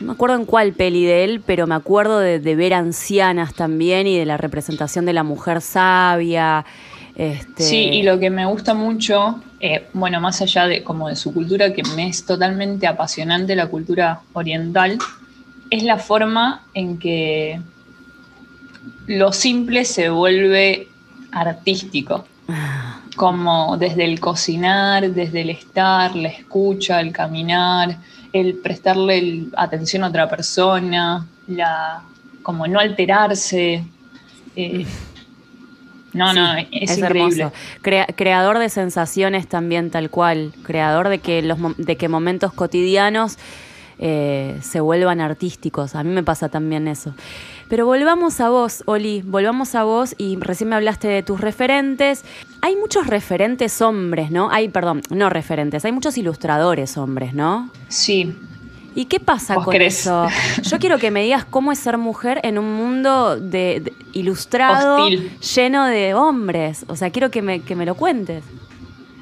no 0.00 0.06
me 0.08 0.12
acuerdo 0.14 0.34
en 0.34 0.46
cuál 0.46 0.72
peli 0.72 1.04
de 1.04 1.22
él, 1.22 1.42
pero 1.46 1.68
me 1.68 1.76
acuerdo 1.76 2.18
de, 2.18 2.40
de 2.40 2.56
ver 2.56 2.74
ancianas 2.74 3.54
también 3.54 4.08
y 4.08 4.18
de 4.18 4.26
la 4.26 4.36
representación 4.36 5.06
de 5.06 5.12
la 5.12 5.22
mujer 5.22 5.60
sabia. 5.60 6.64
Este, 7.14 7.62
Sí, 7.62 7.76
y 7.92 8.02
lo 8.02 8.18
que 8.18 8.30
me 8.30 8.46
gusta 8.46 8.72
mucho, 8.74 9.42
eh, 9.60 9.86
bueno, 9.92 10.20
más 10.20 10.40
allá 10.40 10.66
de 10.66 10.82
como 10.82 11.08
de 11.08 11.16
su 11.16 11.32
cultura, 11.34 11.72
que 11.72 11.82
me 11.94 12.08
es 12.08 12.24
totalmente 12.24 12.86
apasionante 12.86 13.54
la 13.54 13.66
cultura 13.66 14.22
oriental, 14.32 14.98
es 15.70 15.82
la 15.82 15.98
forma 15.98 16.62
en 16.74 16.98
que 16.98 17.60
lo 19.06 19.32
simple 19.32 19.84
se 19.84 20.08
vuelve 20.10 20.88
artístico. 21.32 22.26
Como 23.16 23.76
desde 23.76 24.04
el 24.04 24.20
cocinar, 24.20 25.10
desde 25.10 25.42
el 25.42 25.50
estar, 25.50 26.16
la 26.16 26.28
escucha, 26.28 27.00
el 27.00 27.12
caminar, 27.12 27.98
el 28.32 28.54
prestarle 28.54 29.18
el- 29.18 29.52
atención 29.56 30.04
a 30.04 30.08
otra 30.08 30.28
persona, 30.28 31.26
la, 31.46 32.02
como 32.42 32.66
no 32.66 32.80
alterarse. 32.80 33.84
eh, 34.56 34.86
no, 36.12 36.30
Sí, 36.32 36.36
no, 36.38 36.56
es, 36.56 36.98
increíble. 36.98 37.42
hermoso. 37.42 37.52
Crea- 37.82 38.06
creador 38.14 38.58
de 38.58 38.68
sensaciones 38.68 39.46
también 39.48 39.90
tal 39.90 40.10
cual, 40.10 40.52
creador 40.62 41.08
de 41.08 41.18
que 41.20 41.42
los 41.42 41.58
de 41.78 41.96
que 41.96 42.08
momentos 42.08 42.52
cotidianos 42.52 43.38
eh, 43.98 44.58
se 44.62 44.80
vuelvan 44.80 45.20
artísticos. 45.20 45.94
A 45.94 46.02
mí 46.02 46.10
me 46.10 46.22
pasa 46.24 46.48
también 46.48 46.88
eso. 46.88 47.14
Pero 47.68 47.86
volvamos 47.86 48.40
a 48.40 48.48
vos, 48.48 48.82
Oli, 48.86 49.22
volvamos 49.24 49.74
a 49.76 49.84
vos 49.84 50.14
y 50.18 50.36
recién 50.40 50.70
me 50.70 50.76
hablaste 50.76 51.06
de 51.08 51.22
tus 51.22 51.40
referentes. 51.40 52.24
Hay 52.62 52.74
muchos 52.76 53.06
referentes 53.06 53.80
hombres, 53.80 54.30
¿no? 54.32 54.50
Hay, 54.50 54.68
perdón, 54.68 55.02
no 55.10 55.30
referentes, 55.30 55.84
hay 55.84 55.92
muchos 55.92 56.18
ilustradores 56.18 56.96
hombres, 56.98 57.32
¿no? 57.32 57.70
Sí. 57.88 58.36
¿Y 58.94 59.06
qué 59.06 59.20
pasa 59.20 59.54
¿Vos 59.54 59.64
con 59.64 59.72
querés? 59.72 60.00
eso? 60.00 60.26
Yo 60.64 60.78
quiero 60.78 60.98
que 60.98 61.10
me 61.10 61.22
digas 61.22 61.44
cómo 61.44 61.72
es 61.72 61.78
ser 61.78 61.96
mujer 61.98 62.40
en 62.42 62.58
un 62.58 62.74
mundo 62.74 63.36
de, 63.40 63.80
de- 63.80 63.92
ilustrado 64.12 65.04
Hostil. 65.04 65.30
lleno 65.54 65.86
de 65.86 66.14
hombres. 66.14 66.84
O 66.88 66.96
sea, 66.96 67.10
quiero 67.10 67.30
que 67.30 67.40
me, 67.42 67.60
que 67.60 67.74
me 67.74 67.86
lo 67.86 67.94
cuentes. 67.94 68.44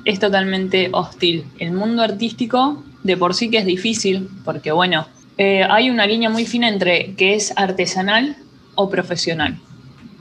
es 0.05 0.19
totalmente 0.19 0.89
hostil. 0.93 1.45
El 1.59 1.73
mundo 1.73 2.03
artístico 2.03 2.83
de 3.03 3.17
por 3.17 3.35
sí 3.35 3.49
que 3.50 3.59
es 3.59 3.67
difícil, 3.67 4.29
porque 4.45 4.73
bueno, 4.73 5.07
eh, 5.39 5.62
hay 5.69 5.89
una 5.91 6.07
línea 6.07 6.31
muy 6.31 6.47
fina 6.47 6.69
entre 6.69 7.15
que 7.15 7.35
es 7.35 7.53
artesanal 7.57 8.37
o 8.75 8.91
profesional. 8.91 9.59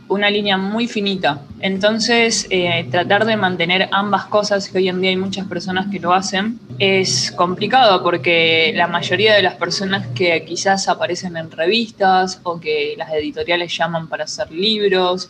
Una 0.10 0.30
línea 0.32 0.58
muy 0.58 0.88
finita. 0.88 1.42
Entonces, 1.60 2.48
eh, 2.50 2.88
tratar 2.90 3.26
de 3.26 3.38
mantener 3.38 3.90
ambas 3.92 4.26
cosas, 4.26 4.68
que 4.68 4.80
hoy 4.80 4.90
en 4.90 5.02
día 5.02 5.12
hay 5.12 5.18
muchas 5.18 5.46
personas 5.48 5.86
que 5.92 6.00
lo 6.00 6.14
hacen, 6.14 6.60
es 6.80 7.32
complicado 7.32 8.02
porque 8.02 8.74
la 8.76 8.88
mayoría 8.88 9.36
de 9.36 9.44
las 9.44 9.54
personas 9.56 10.08
que 10.16 10.44
quizás 10.46 10.88
aparecen 10.88 11.38
en 11.38 11.52
revistas 11.52 12.40
o 12.42 12.60
que 12.60 12.96
las 12.98 13.14
editoriales 13.14 13.78
llaman 13.78 14.08
para 14.08 14.24
hacer 14.24 14.52
libros 14.52 15.30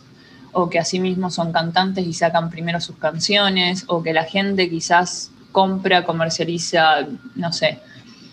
o 0.52 0.70
que 0.70 0.78
asimismo 0.78 1.30
son 1.30 1.52
cantantes 1.52 2.06
y 2.06 2.14
sacan 2.14 2.50
primero 2.50 2.80
sus 2.80 2.96
canciones, 2.96 3.84
o 3.86 4.02
que 4.02 4.12
la 4.12 4.24
gente 4.24 4.68
quizás 4.68 5.30
compra, 5.52 6.04
comercializa, 6.04 7.06
no 7.36 7.52
sé, 7.52 7.78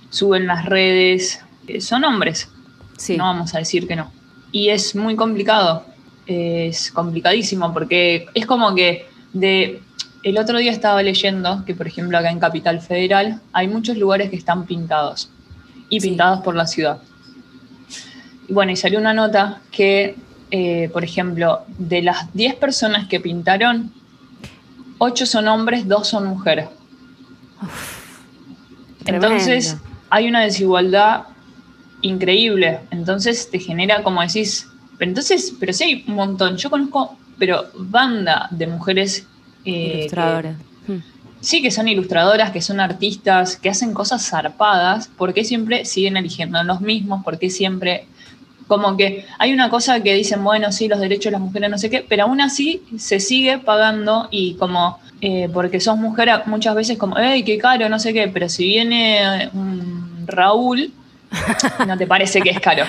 suben 0.09 0.47
las 0.47 0.65
redes, 0.65 1.41
eh, 1.67 1.81
son 1.81 2.05
hombres, 2.05 2.49
Sí. 2.97 3.17
no 3.17 3.25
vamos 3.25 3.53
a 3.53 3.59
decir 3.59 3.85
que 3.87 3.95
no. 3.97 4.09
Y 4.51 4.69
es 4.69 4.95
muy 4.95 5.15
complicado, 5.15 5.85
es 6.27 6.91
complicadísimo, 6.91 7.73
porque 7.73 8.27
es 8.33 8.45
como 8.45 8.75
que 8.75 9.07
de... 9.33 9.81
El 10.23 10.37
otro 10.37 10.57
día 10.57 10.71
estaba 10.71 11.01
leyendo 11.03 11.63
que, 11.65 11.73
por 11.73 11.87
ejemplo, 11.87 12.17
acá 12.17 12.29
en 12.31 12.39
Capital 12.39 12.81
Federal 12.81 13.39
hay 13.53 13.67
muchos 13.67 13.97
lugares 13.97 14.29
que 14.29 14.35
están 14.35 14.65
pintados 14.65 15.29
y 15.89 16.01
Sí. 16.01 16.09
pintados 16.09 16.41
por 16.41 16.55
la 16.55 16.67
ciudad. 16.67 16.99
Y 18.49 18.53
bueno, 18.53 18.71
y 18.71 18.75
salió 18.75 18.99
una 18.99 19.13
nota 19.13 19.61
que, 19.71 20.15
eh, 20.51 20.89
por 20.91 21.03
ejemplo, 21.03 21.61
de 21.77 22.01
las 22.01 22.33
10 22.33 22.55
personas 22.55 23.07
que 23.07 23.19
pintaron, 23.21 23.93
8 24.97 25.25
son 25.25 25.47
hombres, 25.47 25.87
2 25.87 26.07
son 26.07 26.25
mujeres. 26.25 26.67
Entonces, 29.05 29.77
hay 30.09 30.27
una 30.27 30.41
desigualdad 30.41 31.23
increíble. 32.01 32.79
Entonces, 32.91 33.49
te 33.49 33.59
genera, 33.59 34.03
como 34.03 34.21
decís, 34.21 34.67
pero 34.97 35.09
entonces, 35.11 35.53
pero 35.59 35.73
sí 35.73 35.83
hay 35.83 36.05
un 36.07 36.15
montón. 36.15 36.57
Yo 36.57 36.69
conozco, 36.69 37.17
pero 37.37 37.65
banda 37.75 38.47
de 38.51 38.67
mujeres. 38.67 39.25
eh, 39.65 39.73
que- 39.91 39.97
Ilustradores. 39.99 40.55
Hmm. 40.87 40.97
Sí, 41.39 41.61
que 41.61 41.69
son 41.71 41.87
ilustradoras, 41.87 42.51
que 42.51 42.61
son 42.61 42.79
artistas, 42.79 43.57
que 43.57 43.69
hacen 43.69 43.93
cosas 43.93 44.27
zarpadas, 44.27 45.07
¿por 45.07 45.33
qué 45.33 45.43
siempre 45.43 45.85
siguen 45.85 46.17
eligiendo 46.17 46.61
los 46.63 46.81
mismos? 46.81 47.23
¿Por 47.23 47.37
qué 47.37 47.49
siempre.? 47.49 48.05
Como 48.67 48.97
que 48.97 49.25
hay 49.39 49.53
una 49.53 49.69
cosa 49.69 50.01
que 50.01 50.13
dicen, 50.13 50.43
bueno, 50.43 50.71
sí, 50.73 50.87
los 50.89 50.99
derechos 50.99 51.25
de 51.25 51.31
las 51.31 51.41
mujeres, 51.41 51.69
no 51.69 51.77
sé 51.77 51.89
qué, 51.89 52.05
pero 52.07 52.23
aún 52.23 52.41
así 52.41 52.81
se 52.97 53.19
sigue 53.21 53.59
pagando 53.59 54.27
y 54.31 54.55
como, 54.55 54.99
eh, 55.21 55.47
porque 55.53 55.79
sos 55.79 55.97
mujer, 55.97 56.29
muchas 56.47 56.75
veces 56.75 56.97
como, 56.97 57.15
¡ay, 57.17 57.43
qué 57.43 57.57
caro! 57.57 57.87
No 57.87 57.97
sé 57.99 58.11
qué, 58.13 58.27
pero 58.27 58.49
si 58.49 58.65
viene 58.65 59.49
un 59.53 60.23
Raúl, 60.25 60.91
no 61.87 61.97
te 61.97 62.07
parece 62.07 62.41
que 62.41 62.49
es 62.49 62.59
caro. 62.59 62.83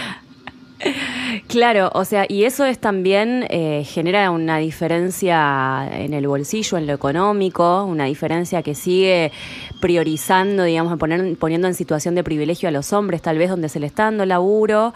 Claro, 1.49 1.91
o 1.95 2.05
sea, 2.05 2.27
y 2.29 2.45
eso 2.45 2.67
es 2.67 2.79
también 2.79 3.47
eh, 3.49 3.83
genera 3.87 4.31
una 4.31 4.59
diferencia 4.59 5.89
en 5.93 6.13
el 6.13 6.27
bolsillo, 6.29 6.77
en 6.77 6.87
lo 6.87 6.93
económico, 6.93 7.85
una 7.85 8.05
diferencia 8.05 8.63
que 8.63 8.75
sigue 8.75 9.33
priorizando, 9.81 10.65
digamos, 10.65 10.99
poner- 10.99 11.39
poniendo 11.39 11.67
en 11.67 11.73
situación 11.73 12.15
de 12.15 12.23
privilegio 12.23 12.69
a 12.69 12.73
los 12.73 12.93
hombres, 12.93 13.23
tal 13.23 13.39
vez 13.39 13.49
donde 13.49 13.71
se 13.71 13.81
le 13.81 13.87
está 13.87 14.05
dando 14.05 14.27
laburo. 14.27 14.93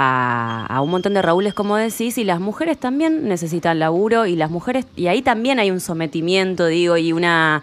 A, 0.00 0.66
a 0.68 0.82
un 0.82 0.90
montón 0.90 1.14
de 1.14 1.22
Raúles, 1.22 1.54
como 1.54 1.74
decís, 1.76 2.18
y 2.18 2.24
las 2.24 2.38
mujeres 2.38 2.78
también 2.78 3.26
necesitan 3.26 3.78
laburo, 3.80 4.26
y 4.26 4.36
las 4.36 4.50
mujeres, 4.50 4.86
y 4.94 5.06
ahí 5.08 5.22
también 5.22 5.58
hay 5.58 5.70
un 5.72 5.80
sometimiento, 5.80 6.66
digo, 6.66 6.96
y 6.98 7.12
una 7.12 7.62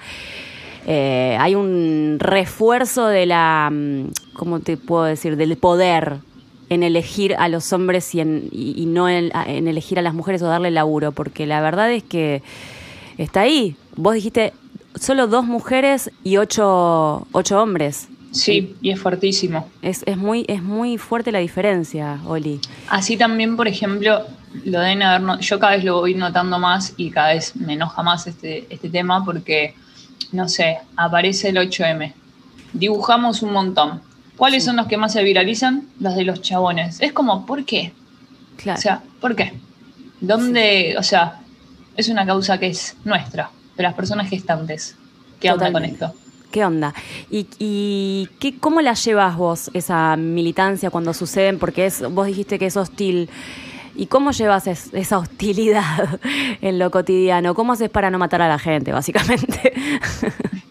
eh, 0.87 1.37
hay 1.39 1.55
un 1.55 2.17
refuerzo 2.19 3.07
de 3.07 3.25
la, 3.27 3.69
mm, 3.71 4.07
¿cómo 4.33 4.59
te 4.59 4.75
puedo 4.75 5.03
decir? 5.05 5.37
Del 5.37 5.55
poder 5.57 6.17
en 6.69 6.83
elegir 6.83 7.35
a 7.37 7.47
los 7.49 7.71
hombres 7.73 8.13
y, 8.15 8.21
en, 8.21 8.49
y, 8.51 8.73
y 8.81 8.85
no 8.85 9.07
en, 9.09 9.31
en 9.47 9.67
elegir 9.67 9.99
a 9.99 10.01
las 10.01 10.13
mujeres 10.13 10.41
o 10.41 10.47
darle 10.47 10.71
laburo, 10.71 11.11
porque 11.11 11.45
la 11.45 11.61
verdad 11.61 11.91
es 11.91 12.03
que 12.03 12.41
está 13.17 13.41
ahí. 13.41 13.75
Vos 13.95 14.15
dijiste 14.15 14.53
solo 14.95 15.27
dos 15.27 15.45
mujeres 15.45 16.09
y 16.23 16.37
ocho, 16.37 17.27
ocho 17.31 17.61
hombres. 17.61 18.07
Sí, 18.31 18.75
y 18.81 18.89
es 18.91 18.99
fuertísimo. 18.99 19.69
Es, 19.81 20.03
es, 20.05 20.17
muy, 20.17 20.43
es 20.49 20.61
muy 20.61 20.97
fuerte 20.97 21.31
la 21.31 21.39
diferencia, 21.39 22.19
Oli. 22.27 22.59
Así 22.89 23.15
también, 23.15 23.55
por 23.55 23.67
ejemplo, 23.67 24.23
lo 24.65 24.79
deben 24.81 25.03
haber 25.03 25.21
no- 25.21 25.39
yo 25.39 25.57
cada 25.59 25.75
vez 25.75 25.85
lo 25.85 26.01
voy 26.01 26.15
notando 26.15 26.59
más 26.59 26.93
y 26.97 27.11
cada 27.11 27.29
vez 27.33 27.55
me 27.55 27.73
enoja 27.73 28.03
más 28.03 28.27
este, 28.27 28.65
este 28.69 28.89
tema 28.89 29.23
porque, 29.23 29.73
no 30.33 30.49
sé, 30.49 30.79
aparece 30.97 31.49
el 31.49 31.57
8M. 31.57 32.11
Dibujamos 32.73 33.41
un 33.41 33.53
montón. 33.53 34.01
¿Cuáles 34.37 34.65
son 34.65 34.75
los 34.75 34.87
que 34.87 34.97
más 34.97 35.13
se 35.13 35.23
viralizan? 35.23 35.87
Los 35.99 36.15
de 36.15 36.23
los 36.25 36.41
chabones. 36.41 36.99
Es 37.01 37.13
como, 37.13 37.45
¿por 37.45 37.63
qué? 37.65 37.93
Claro. 38.57 38.77
O 38.77 38.81
sea, 38.81 39.01
¿por 39.21 39.35
qué? 39.35 39.53
¿Dónde? 40.21 40.95
O 40.97 41.03
sea, 41.03 41.39
es 41.95 42.09
una 42.09 42.25
causa 42.25 42.57
que 42.59 42.67
es 42.67 42.95
nuestra, 43.05 43.49
de 43.77 43.83
las 43.83 43.93
personas 43.93 44.29
gestantes. 44.29 44.95
¿Qué 45.39 45.51
onda 45.51 45.65
con 45.71 45.73
Totalmente. 45.83 46.05
esto? 46.05 46.17
¿Qué 46.51 46.63
onda? 46.65 46.93
¿Y, 47.29 47.47
y 47.59 48.29
qué, 48.39 48.57
cómo 48.57 48.79
la 48.81 48.93
llevas 48.93 49.35
vos, 49.35 49.69
esa 49.73 50.15
militancia, 50.15 50.89
cuando 50.89 51.13
suceden? 51.13 51.59
Porque 51.59 51.85
es, 51.85 52.01
vos 52.09 52.27
dijiste 52.27 52.57
que 52.59 52.67
es 52.67 52.77
hostil. 52.77 53.29
¿Y 53.97 54.07
cómo 54.07 54.31
llevas 54.31 54.67
es- 54.67 54.89
esa 54.93 55.17
hostilidad 55.17 56.19
en 56.61 56.79
lo 56.79 56.91
cotidiano? 56.91 57.55
¿Cómo 57.55 57.73
haces 57.73 57.89
para 57.89 58.09
no 58.09 58.17
matar 58.19 58.41
a 58.41 58.47
la 58.49 58.59
gente, 58.59 58.91
básicamente? 58.91 59.73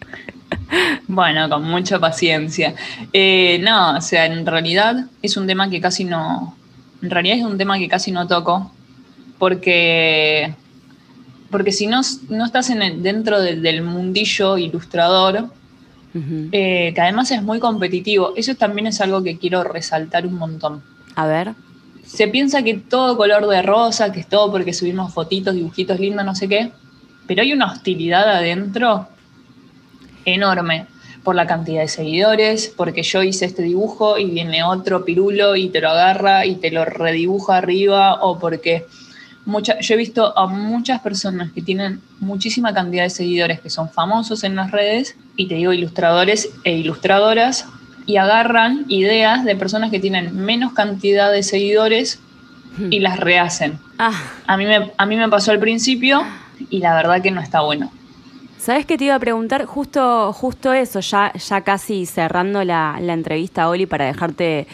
Bueno, 1.06 1.48
con 1.48 1.62
mucha 1.64 1.98
paciencia. 1.98 2.74
Eh, 3.12 3.60
no, 3.62 3.96
o 3.96 4.00
sea, 4.00 4.26
en 4.26 4.44
realidad 4.46 5.06
es 5.22 5.37
un 5.37 5.46
tema 5.46 5.68
que 5.70 5.80
casi 5.80 6.04
no. 6.04 6.56
En 7.02 7.10
realidad 7.10 7.38
es 7.38 7.44
un 7.44 7.58
tema 7.58 7.78
que 7.78 7.88
casi 7.88 8.10
no 8.12 8.26
toco. 8.26 8.72
Porque. 9.38 10.54
Porque 11.50 11.70
si 11.72 11.87
no, 11.87 12.00
no 12.30 12.44
estás 12.46 12.70
en 12.70 12.82
el- 12.82 13.02
dentro 13.02 13.40
de- 13.40 13.56
del 13.56 13.82
mundillo 13.82 14.58
ilustrador, 14.58 15.50
eh, 16.52 16.92
que 16.94 17.00
además 17.00 17.30
es 17.30 17.42
muy 17.42 17.58
competitivo, 17.60 18.32
eso 18.37 18.54
también 18.54 18.87
es 18.87 19.00
algo 19.00 19.22
que 19.22 19.37
quiero 19.38 19.62
resaltar 19.64 20.26
un 20.26 20.34
montón. 20.34 20.82
A 21.16 21.26
ver. 21.26 21.52
Se 22.04 22.28
piensa 22.28 22.62
que 22.62 22.74
todo 22.74 23.16
color 23.16 23.46
de 23.48 23.62
rosa, 23.62 24.12
que 24.12 24.20
es 24.20 24.28
todo 24.28 24.50
porque 24.50 24.72
subimos 24.72 25.12
fotitos, 25.14 25.54
dibujitos 25.54 25.98
lindos, 25.98 26.24
no 26.24 26.34
sé 26.34 26.48
qué, 26.48 26.70
pero 27.26 27.42
hay 27.42 27.52
una 27.52 27.66
hostilidad 27.72 28.28
adentro 28.28 29.08
enorme 30.24 30.87
por 31.22 31.34
la 31.34 31.46
cantidad 31.46 31.80
de 31.80 31.88
seguidores, 31.88 32.72
porque 32.76 33.02
yo 33.02 33.22
hice 33.22 33.46
este 33.46 33.62
dibujo 33.62 34.18
y 34.18 34.26
viene 34.26 34.62
otro 34.62 35.04
pirulo 35.04 35.56
y 35.56 35.70
te 35.70 35.80
lo 35.80 35.88
agarra 35.88 36.44
y 36.44 36.56
te 36.56 36.70
lo 36.70 36.84
redibuja 36.84 37.56
arriba, 37.56 38.22
o 38.22 38.38
porque 38.38 38.87
mucha, 39.46 39.80
yo 39.80 39.94
he 39.94 39.96
visto 39.96 40.37
a 40.37 40.46
muchas 40.46 41.00
personas 41.00 41.50
que 41.52 41.62
tienen 41.62 42.00
muchísima 42.20 42.74
cantidad 42.74 43.04
de 43.04 43.10
seguidores 43.10 43.60
que 43.60 43.70
son 43.70 43.88
famosos 43.88 44.44
en 44.44 44.54
las 44.54 44.70
redes, 44.70 45.16
y 45.37 45.48
te 45.48 45.54
digo 45.54 45.72
ilustradores 45.72 46.50
e 46.64 46.76
ilustradoras, 46.76 47.66
y 48.06 48.18
agarran 48.18 48.84
ideas 48.88 49.46
de 49.46 49.56
personas 49.56 49.90
que 49.90 49.98
tienen 49.98 50.37
menos 50.37 50.74
cantidad 50.74 51.32
de 51.32 51.42
seguidores 51.42 52.20
y 52.90 53.00
las 53.00 53.18
rehacen. 53.18 53.78
Ah, 53.98 54.20
A 54.46 54.56
mí 54.58 54.66
me, 54.66 54.92
a 54.94 55.06
mí 55.06 55.16
me 55.16 55.28
pasó 55.28 55.52
al 55.52 55.58
principio 55.58 56.22
y 56.68 56.80
la 56.80 56.94
verdad 56.94 57.22
que 57.22 57.30
no 57.30 57.40
está 57.40 57.60
bueno. 57.60 57.90
¿Sabes 58.64 58.87
qué 58.87 58.96
te 58.96 59.05
iba 59.05 59.14
a 59.14 59.18
preguntar? 59.20 59.64
Justo, 59.66 60.33
justo 60.33 60.72
eso, 60.72 61.00
ya, 61.00 61.33
ya 61.35 61.61
casi 61.61 62.07
cerrando 62.07 62.64
la, 62.64 62.98
la 63.00 63.12
entrevista, 63.12 63.68
Oli, 63.68 63.87
para 63.87 64.07
dejarte, 64.07 64.66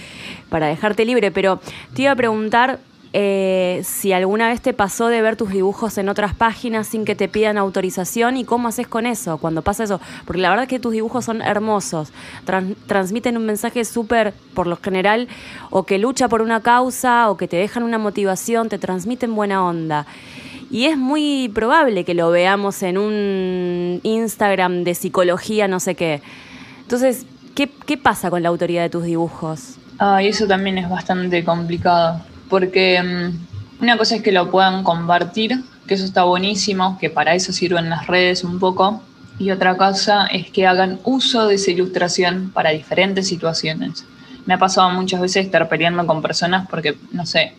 para 0.49 0.67
dejarte 0.67 1.05
libre, 1.05 1.31
pero 1.31 1.61
te 1.95 2.03
iba 2.03 2.13
a 2.13 2.17
preguntar 2.17 2.79
eh, 3.13 3.81
si 3.83 4.13
alguna 4.13 4.47
vez 4.49 4.61
te 4.61 4.73
pasó 4.73 5.09
de 5.09 5.21
ver 5.21 5.35
tus 5.35 5.51
dibujos 5.51 5.99
en 5.99 6.09
otras 6.09 6.33
páginas 6.33 6.87
sin 6.87 7.05
que 7.05 7.17
te 7.17 7.27
pidan 7.27 7.59
autorización 7.59 8.37
y 8.37 8.45
cómo 8.45 8.69
haces 8.69 8.87
con 8.87 9.05
eso 9.05 9.39
cuando 9.39 9.63
pasa 9.63 9.83
eso. 9.83 10.01
Porque 10.25 10.41
la 10.41 10.51
verdad 10.51 10.63
es 10.63 10.69
que 10.69 10.79
tus 10.79 10.93
dibujos 10.93 11.25
son 11.25 11.43
hermosos, 11.43 12.13
Tran- 12.47 12.77
transmiten 12.87 13.37
un 13.37 13.47
mensaje 13.47 13.85
súper, 13.85 14.33
por 14.55 14.69
lo 14.69 14.77
general, 14.77 15.27
o 15.71 15.83
que 15.83 15.99
lucha 15.99 16.29
por 16.29 16.41
una 16.41 16.61
causa 16.61 17.29
o 17.31 17.37
que 17.37 17.49
te 17.49 17.57
dejan 17.57 17.83
una 17.83 17.99
motivación, 17.99 18.69
te 18.69 18.79
transmiten 18.79 19.35
buena 19.35 19.65
onda. 19.67 20.07
Y 20.71 20.87
es 20.87 20.97
muy 20.97 21.51
probable 21.53 22.05
que 22.05 22.15
lo 22.15 22.31
veamos 22.31 22.83
en 22.83 22.97
un 22.97 24.01
Instagram 24.03 24.85
de 24.85 24.95
psicología, 24.95 25.67
no 25.67 25.81
sé 25.81 25.97
qué. 25.97 26.23
Entonces, 26.83 27.27
¿Qué, 27.55 27.99
pasa 27.99 28.31
con 28.31 28.43
la 28.43 28.49
autoría 28.49 28.81
de 28.81 28.89
tus 28.89 29.05
dibujos? 29.05 29.77
Ah, 29.99 30.23
y 30.23 30.29
eso 30.29 30.47
también 30.47 30.79
es 30.79 30.89
bastante 30.89 31.45
complicado, 31.45 32.21
porque 32.49 33.03
mm, 33.03 33.83
una 33.83 33.99
cosa 33.99 34.17
es 34.17 34.23
que 34.23 34.33
lo 34.33 34.51
puedan 34.51 34.83
compartir, 34.83 35.63
que 35.87 35.95
eso 35.95 36.05
está 36.05 36.25
buenísimo, 36.25 36.97
que 36.99 37.11
para 37.11 37.35
eso 37.35 37.53
sirven 37.53 37.91
las 37.91 38.07
redes 38.07 38.45
un 38.45 38.59
poco, 38.59 39.03
y 39.39 39.51
otra 39.51 39.77
cosa 39.77 40.27
es 40.27 40.51
que 40.51 40.67
hagan 40.67 41.01
uso 41.05 41.49
de 41.49 41.57
esa 41.57 41.71
ilustración 41.71 42.51
para 42.51 42.71
diferentes 42.71 43.29
situaciones. 43.29 44.07
Me 44.47 44.55
ha 44.55 44.59
pasado 44.59 44.89
muchas 44.91 45.21
veces 45.21 45.45
estar 45.45 45.69
peleando 45.69 46.07
con 46.07 46.23
personas 46.23 46.67
porque, 46.69 46.97
no 47.13 47.27
sé, 47.27 47.55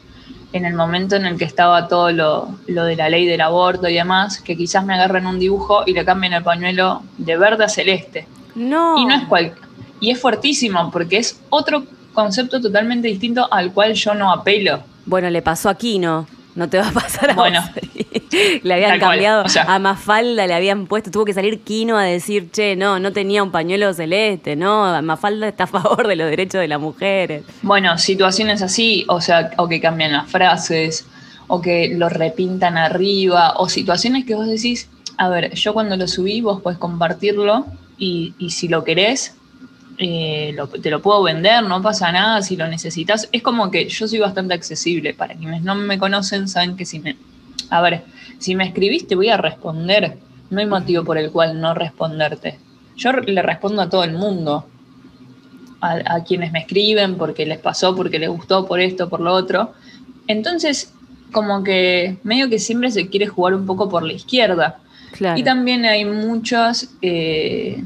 en 0.54 0.66
el 0.66 0.74
momento 0.74 1.16
en 1.16 1.26
el 1.26 1.38
que 1.38 1.46
estaba 1.46 1.88
todo 1.88 2.12
lo, 2.12 2.50
lo 2.68 2.86
de 2.86 2.96
la 2.96 3.10
ley 3.10 3.26
del 3.26 3.42
aborto 3.42 3.88
y 3.88 3.94
demás, 3.94 4.42
que 4.42 4.58
quizás 4.58 4.86
me 4.86 4.94
agarren 4.94 5.26
un 5.26 5.40
dibujo 5.40 5.84
y 5.86 5.94
le 5.94 6.04
cambien 6.04 6.34
el 6.34 6.44
pañuelo 6.44 7.04
de 7.18 7.38
verde 7.38 7.66
a 7.66 7.70
celeste. 7.70 8.28
No. 8.56 8.98
Y 8.98 9.06
no 9.06 9.16
es 9.16 9.24
cual 9.26 9.54
y 10.02 10.10
es 10.10 10.20
fuertísimo 10.20 10.92
porque 10.92 11.18
es 11.18 11.40
otro 11.50 11.86
concepto 12.12 12.60
totalmente 12.60 13.08
distinto 13.08 13.48
al 13.50 13.72
cual 13.72 13.94
yo 13.94 14.14
no 14.14 14.34
apelo. 14.34 14.82
Bueno, 15.06 15.30
le 15.30 15.42
pasó 15.42 15.70
a 15.70 15.76
Kino. 15.76 16.28
No 16.56 16.70
te 16.70 16.78
va 16.78 16.90
a 16.90 16.92
pasar 16.92 17.32
a 17.32 17.34
Bueno. 17.34 17.62
le 18.64 18.74
habían 18.74 19.00
cambiado 19.00 19.44
o 19.46 19.50
sea. 19.50 19.64
a 19.64 19.80
Mafalda, 19.80 20.48
le 20.48 20.54
habían 20.54 20.88
puesto, 20.88 21.12
tuvo 21.12 21.26
que 21.26 21.34
salir 21.34 21.62
Kino 21.62 21.98
a 21.98 22.04
decir, 22.04 22.50
che, 22.52 22.76
no, 22.76 23.00
no 23.00 23.14
tenía 23.14 23.44
un 23.44 23.52
pañuelo 23.52 23.94
celeste, 23.94 24.56
no, 24.56 25.02
Mafalda 25.02 25.48
está 25.48 25.66
a 25.66 25.68
favor 25.68 26.08
de 26.08 26.16
los 26.16 26.30
derechos 26.30 26.62
de 26.62 26.68
las 26.68 26.80
mujeres. 26.80 27.44
Bueno, 27.62 27.98
situaciones 27.98 28.62
así, 28.62 29.06
o 29.08 29.22
sea, 29.22 29.52
o 29.58 29.68
que 29.68 29.80
cambian 29.80 30.12
las 30.12 30.30
frases, 30.30 31.06
o 31.48 31.62
que 31.62 31.94
lo 31.96 32.10
repintan 32.10 32.78
arriba, 32.78 33.54
o 33.58 33.68
situaciones 33.70 34.26
que 34.26 34.36
vos 34.36 34.48
decís, 34.48 34.90
a 35.18 35.30
ver, 35.30 35.54
yo 35.54 35.74
cuando 35.74 35.98
lo 35.98 36.08
subí, 36.08 36.42
vos 36.42 36.62
podés 36.62 36.80
compartirlo 36.80 37.66
y, 37.98 38.34
y 38.40 38.52
si 38.52 38.68
lo 38.68 38.84
querés, 38.84 39.36
eh, 39.98 40.54
lo- 40.56 40.68
te 40.68 40.90
lo 40.90 41.02
puedo 41.02 41.24
vender, 41.24 41.64
no 41.64 41.82
pasa 41.82 42.12
nada 42.12 42.42
si 42.42 42.56
lo 42.56 42.68
necesitas. 42.68 43.30
Es 43.32 43.42
como 43.42 43.70
que 43.72 43.88
yo 43.88 44.08
soy 44.08 44.20
bastante 44.20 44.54
accesible. 44.54 45.14
Para 45.14 45.36
quienes 45.36 45.62
no 45.64 45.76
me 45.76 45.98
conocen, 46.00 46.48
saben 46.48 46.76
que 46.76 46.86
si 46.86 47.00
me. 47.00 47.16
A 47.70 47.82
ver, 47.82 48.04
si 48.40 48.56
me 48.56 48.66
escribís, 48.66 49.08
te 49.08 49.16
voy 49.16 49.30
a 49.30 49.38
responder. 49.38 50.18
No 50.50 50.60
hay 50.60 50.66
motivo 50.66 51.04
por 51.04 51.18
el 51.18 51.32
cual 51.32 51.60
no 51.62 51.74
responderte. 51.74 52.60
Yo 52.98 53.12
le 53.14 53.42
respondo 53.42 53.82
a 53.82 53.90
todo 53.90 54.04
el 54.04 54.14
mundo. 54.14 54.66
A, 55.80 56.16
a 56.16 56.24
quienes 56.24 56.52
me 56.52 56.60
escriben 56.60 57.16
porque 57.16 57.46
les 57.46 57.58
pasó, 57.58 57.96
porque 57.96 58.20
les 58.20 58.30
gustó, 58.30 58.68
por 58.68 58.80
esto, 58.80 59.10
por 59.10 59.20
lo 59.20 59.34
otro. 59.34 59.74
Entonces, 60.28 60.94
como 61.32 61.64
que 61.64 62.18
medio 62.24 62.50
que 62.50 62.60
siempre 62.60 62.92
se 62.92 63.08
quiere 63.08 63.26
jugar 63.28 63.56
un 63.56 63.66
poco 63.66 63.90
por 63.90 64.04
la 64.04 64.14
izquierda. 64.14 64.80
Claro. 65.14 65.40
Y 65.40 65.44
también 65.44 65.86
hay 65.86 66.06
muchas, 66.06 66.94
eh, 67.02 67.84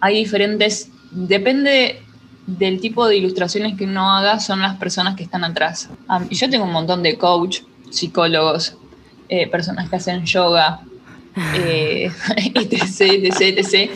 hay 0.00 0.16
diferentes, 0.16 0.90
depende 1.10 2.02
del 2.46 2.80
tipo 2.80 3.06
de 3.06 3.16
ilustraciones 3.16 3.76
que 3.76 3.84
uno 3.84 4.10
haga, 4.16 4.40
son 4.40 4.60
las 4.60 4.76
personas 4.76 5.16
que 5.16 5.22
están 5.22 5.44
atrás. 5.44 5.90
Y 6.30 6.34
yo 6.36 6.48
tengo 6.48 6.64
un 6.64 6.72
montón 6.72 7.02
de 7.02 7.16
coach, 7.18 7.60
psicólogos, 7.90 8.74
eh, 9.28 9.46
personas 9.48 9.88
que 9.90 9.96
hacen 9.96 10.24
yoga, 10.24 10.80
eh, 11.54 12.10
etc, 12.54 13.00
etc, 13.00 13.40
etc, 13.58 13.90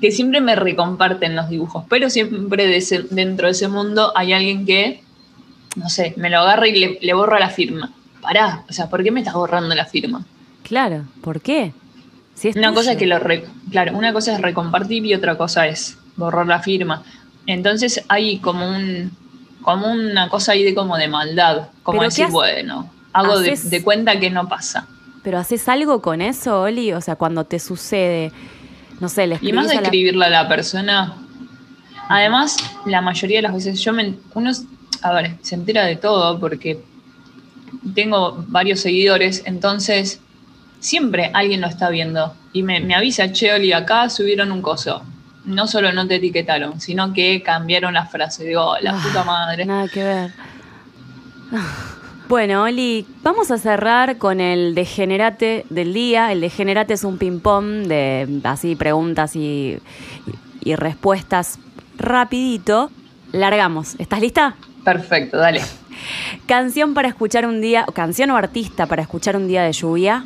que 0.00 0.10
siempre 0.10 0.40
me 0.40 0.56
recomparten 0.56 1.36
los 1.36 1.50
dibujos, 1.50 1.84
pero 1.90 2.08
siempre 2.08 2.66
de 2.66 2.78
ese- 2.78 3.02
dentro 3.10 3.46
de 3.46 3.52
ese 3.52 3.68
mundo 3.68 4.12
hay 4.16 4.32
alguien 4.32 4.64
que, 4.64 5.02
no 5.76 5.90
sé, 5.90 6.14
me 6.16 6.30
lo 6.30 6.38
agarra 6.38 6.68
y 6.68 6.78
le, 6.78 6.98
le 7.02 7.12
borra 7.14 7.38
la 7.38 7.50
firma. 7.50 7.92
Pará, 8.22 8.64
o 8.68 8.72
sea, 8.72 8.88
¿por 8.88 9.02
qué 9.02 9.10
me 9.10 9.20
estás 9.20 9.34
borrando 9.34 9.74
la 9.74 9.84
firma? 9.84 10.24
Claro, 10.62 11.04
¿por 11.20 11.40
qué? 11.42 11.72
Si 12.34 12.48
es 12.48 12.56
Una 12.56 12.68
tuyo. 12.68 12.76
cosa 12.80 12.92
es 12.92 12.98
que 12.98 13.06
lo 13.06 13.18
re- 13.18 13.44
claro, 13.70 13.96
una 13.96 14.14
cosa 14.14 14.32
es 14.34 14.40
recompartir 14.40 15.04
y 15.04 15.12
otra 15.14 15.36
cosa 15.36 15.66
es 15.66 15.98
borrar 16.20 16.46
la 16.46 16.60
firma. 16.60 17.02
Entonces 17.46 18.04
hay 18.08 18.38
como 18.38 18.68
un 18.68 19.10
como 19.62 19.88
una 19.90 20.28
cosa 20.28 20.52
ahí 20.52 20.62
de 20.62 20.74
como 20.74 20.96
de 20.96 21.08
maldad, 21.08 21.68
como 21.82 21.98
¿Pero 21.98 22.08
decir, 22.10 22.28
bueno, 22.28 22.90
hago 23.12 23.38
de, 23.40 23.52
haces? 23.52 23.70
de 23.70 23.82
cuenta 23.82 24.18
que 24.18 24.30
no 24.30 24.48
pasa. 24.48 24.86
¿Pero 25.22 25.38
haces 25.38 25.68
algo 25.68 26.00
con 26.00 26.22
eso, 26.22 26.62
Oli? 26.62 26.92
O 26.94 27.00
sea, 27.02 27.16
cuando 27.16 27.44
te 27.44 27.58
sucede, 27.58 28.32
no 29.00 29.08
sé, 29.10 29.26
le 29.26 29.38
Y 29.42 29.52
más 29.52 29.66
de 29.68 29.74
escribís 29.74 29.78
a 29.78 29.80
la- 29.82 29.86
escribirle 29.88 30.24
a 30.26 30.30
la 30.30 30.48
persona. 30.48 31.14
Además, 32.08 32.56
la 32.86 33.02
mayoría 33.02 33.38
de 33.38 33.42
las 33.42 33.52
veces 33.52 33.80
yo 33.80 33.92
me 33.92 34.14
uno 34.34 34.50
a 35.02 35.12
ver, 35.12 35.36
se 35.42 35.54
entera 35.54 35.84
de 35.84 35.96
todo 35.96 36.38
porque 36.40 36.82
tengo 37.94 38.44
varios 38.48 38.80
seguidores, 38.80 39.42
entonces 39.46 40.20
siempre 40.80 41.30
alguien 41.34 41.60
lo 41.60 41.66
está 41.68 41.88
viendo 41.90 42.34
y 42.52 42.62
me, 42.62 42.80
me 42.80 42.94
avisa, 42.94 43.30
che, 43.32 43.52
Oli, 43.52 43.72
acá 43.72 44.08
subieron 44.10 44.52
un 44.52 44.62
coso. 44.62 45.02
No 45.44 45.66
solo 45.66 45.92
no 45.92 46.06
te 46.06 46.16
etiquetaron, 46.16 46.80
sino 46.80 47.12
que 47.12 47.42
cambiaron 47.42 47.94
la 47.94 48.06
frase. 48.06 48.44
Digo, 48.44 48.74
la 48.80 48.92
Ah, 48.92 49.02
puta 49.02 49.24
madre. 49.24 49.64
Nada 49.64 49.88
que 49.88 50.02
ver. 50.02 50.30
Bueno, 52.28 52.62
Oli, 52.62 53.06
vamos 53.22 53.50
a 53.50 53.58
cerrar 53.58 54.18
con 54.18 54.40
el 54.40 54.74
degenerate 54.74 55.66
del 55.68 55.92
día. 55.92 56.30
El 56.30 56.40
degenerate 56.40 56.94
es 56.94 57.02
un 57.02 57.18
ping-pong 57.18 57.86
de 57.88 58.40
así 58.44 58.76
preguntas 58.76 59.34
y, 59.34 59.78
y 60.60 60.74
respuestas 60.76 61.58
rapidito. 61.98 62.90
Largamos. 63.32 63.96
¿Estás 63.98 64.20
lista? 64.20 64.54
Perfecto, 64.84 65.38
dale. 65.38 65.60
Canción 66.46 66.94
para 66.94 67.08
escuchar 67.08 67.46
un 67.46 67.60
día, 67.60 67.84
o 67.88 67.92
canción 67.92 68.30
o 68.30 68.36
artista 68.36 68.86
para 68.86 69.02
escuchar 69.02 69.36
un 69.36 69.48
día 69.48 69.62
de 69.62 69.72
lluvia. 69.72 70.24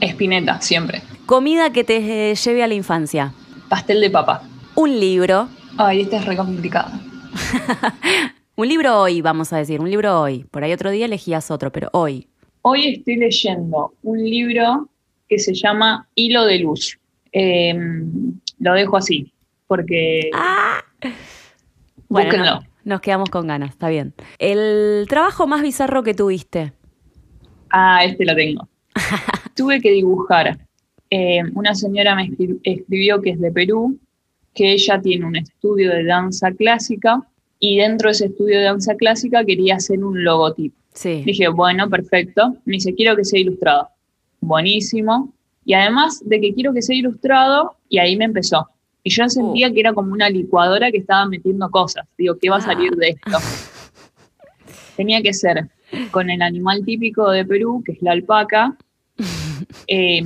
Espineta, 0.00 0.60
siempre. 0.60 1.02
Comida 1.26 1.70
que 1.70 1.84
te 1.84 2.34
lleve 2.34 2.62
a 2.64 2.66
la 2.66 2.74
infancia. 2.74 3.32
Pastel 3.70 4.00
de 4.02 4.10
papa. 4.10 4.42
Un 4.74 5.00
libro. 5.00 5.48
Ay, 5.78 6.02
esta 6.02 6.16
es 6.18 6.26
re 6.26 6.36
complicada. 6.36 6.92
Un 8.56 8.68
libro 8.68 9.00
hoy, 9.00 9.22
vamos 9.22 9.52
a 9.54 9.56
decir, 9.56 9.80
un 9.80 9.88
libro 9.88 10.20
hoy. 10.20 10.44
Por 10.50 10.62
ahí 10.62 10.72
otro 10.74 10.90
día 10.90 11.06
elegías 11.06 11.50
otro, 11.50 11.72
pero 11.72 11.88
hoy. 11.94 12.28
Hoy 12.60 12.88
estoy 12.96 13.16
leyendo 13.16 13.94
un 14.02 14.18
libro 14.22 14.90
que 15.30 15.38
se 15.38 15.54
llama 15.54 16.06
Hilo 16.14 16.44
de 16.44 16.58
Luz. 16.58 16.98
Eh, 17.32 17.72
lo 18.58 18.74
dejo 18.74 18.98
así, 18.98 19.32
porque 19.66 20.28
Ah. 20.34 20.82
Bueno, 22.10 22.36
no- 22.44 22.60
nos 22.84 23.00
quedamos 23.00 23.30
con 23.30 23.46
ganas, 23.46 23.70
está 23.70 23.88
bien. 23.88 24.12
El 24.38 25.06
trabajo 25.08 25.46
más 25.46 25.62
bizarro 25.62 26.02
que 26.02 26.12
tuviste. 26.12 26.74
Ah, 27.70 28.04
este 28.04 28.26
lo 28.26 28.34
tengo. 28.34 28.68
Tuve 29.56 29.80
que 29.80 29.90
dibujar. 29.92 30.58
Eh, 31.10 31.42
una 31.54 31.74
señora 31.74 32.14
me 32.14 32.28
escri- 32.28 32.60
escribió 32.62 33.20
que 33.20 33.30
es 33.30 33.40
de 33.40 33.50
Perú, 33.50 33.98
que 34.54 34.72
ella 34.72 35.00
tiene 35.00 35.26
un 35.26 35.36
estudio 35.36 35.90
de 35.90 36.04
danza 36.04 36.52
clásica 36.52 37.22
y 37.58 37.78
dentro 37.78 38.08
de 38.08 38.12
ese 38.12 38.26
estudio 38.26 38.58
de 38.58 38.64
danza 38.64 38.94
clásica 38.94 39.44
quería 39.44 39.76
hacer 39.76 40.02
un 40.04 40.22
logotipo. 40.24 40.76
Sí. 40.94 41.22
Dije, 41.24 41.48
bueno, 41.48 41.88
perfecto. 41.90 42.56
Me 42.64 42.74
dice, 42.74 42.94
quiero 42.94 43.16
que 43.16 43.24
sea 43.24 43.38
ilustrado. 43.40 43.88
Buenísimo. 44.40 45.32
Y 45.64 45.74
además 45.74 46.20
de 46.24 46.40
que 46.40 46.54
quiero 46.54 46.72
que 46.72 46.82
sea 46.82 46.96
ilustrado, 46.96 47.76
y 47.88 47.98
ahí 47.98 48.16
me 48.16 48.24
empezó. 48.24 48.68
Y 49.02 49.10
yo 49.10 49.28
sentía 49.28 49.72
que 49.72 49.80
era 49.80 49.92
como 49.92 50.12
una 50.12 50.28
licuadora 50.30 50.90
que 50.90 50.98
estaba 50.98 51.26
metiendo 51.26 51.70
cosas. 51.70 52.06
Digo, 52.18 52.36
¿qué 52.40 52.50
va 52.50 52.56
a 52.56 52.60
salir 52.60 52.92
de 52.96 53.10
esto? 53.10 53.38
Tenía 54.96 55.22
que 55.22 55.32
ser 55.32 55.68
con 56.10 56.28
el 56.30 56.42
animal 56.42 56.84
típico 56.84 57.30
de 57.30 57.44
Perú, 57.44 57.82
que 57.84 57.92
es 57.92 58.02
la 58.02 58.12
alpaca. 58.12 58.76
Eh, 59.86 60.22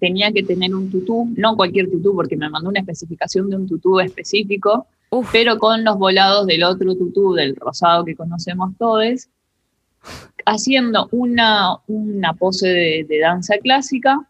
tenía 0.00 0.32
que 0.32 0.42
tener 0.42 0.74
un 0.74 0.90
tutú, 0.90 1.28
no 1.36 1.54
cualquier 1.54 1.90
tutú, 1.90 2.14
porque 2.14 2.36
me 2.36 2.48
mandó 2.48 2.70
una 2.70 2.80
especificación 2.80 3.50
de 3.50 3.56
un 3.56 3.68
tutú 3.68 4.00
específico, 4.00 4.86
Uf, 5.10 5.28
pero 5.30 5.58
con 5.58 5.84
los 5.84 5.98
volados 5.98 6.46
del 6.46 6.64
otro 6.64 6.94
tutú, 6.94 7.34
del 7.34 7.54
rosado 7.54 8.04
que 8.04 8.16
conocemos 8.16 8.72
todos, 8.78 9.28
haciendo 10.46 11.08
una, 11.12 11.76
una 11.86 12.32
pose 12.32 12.68
de, 12.68 13.06
de 13.08 13.18
danza 13.20 13.58
clásica 13.58 14.26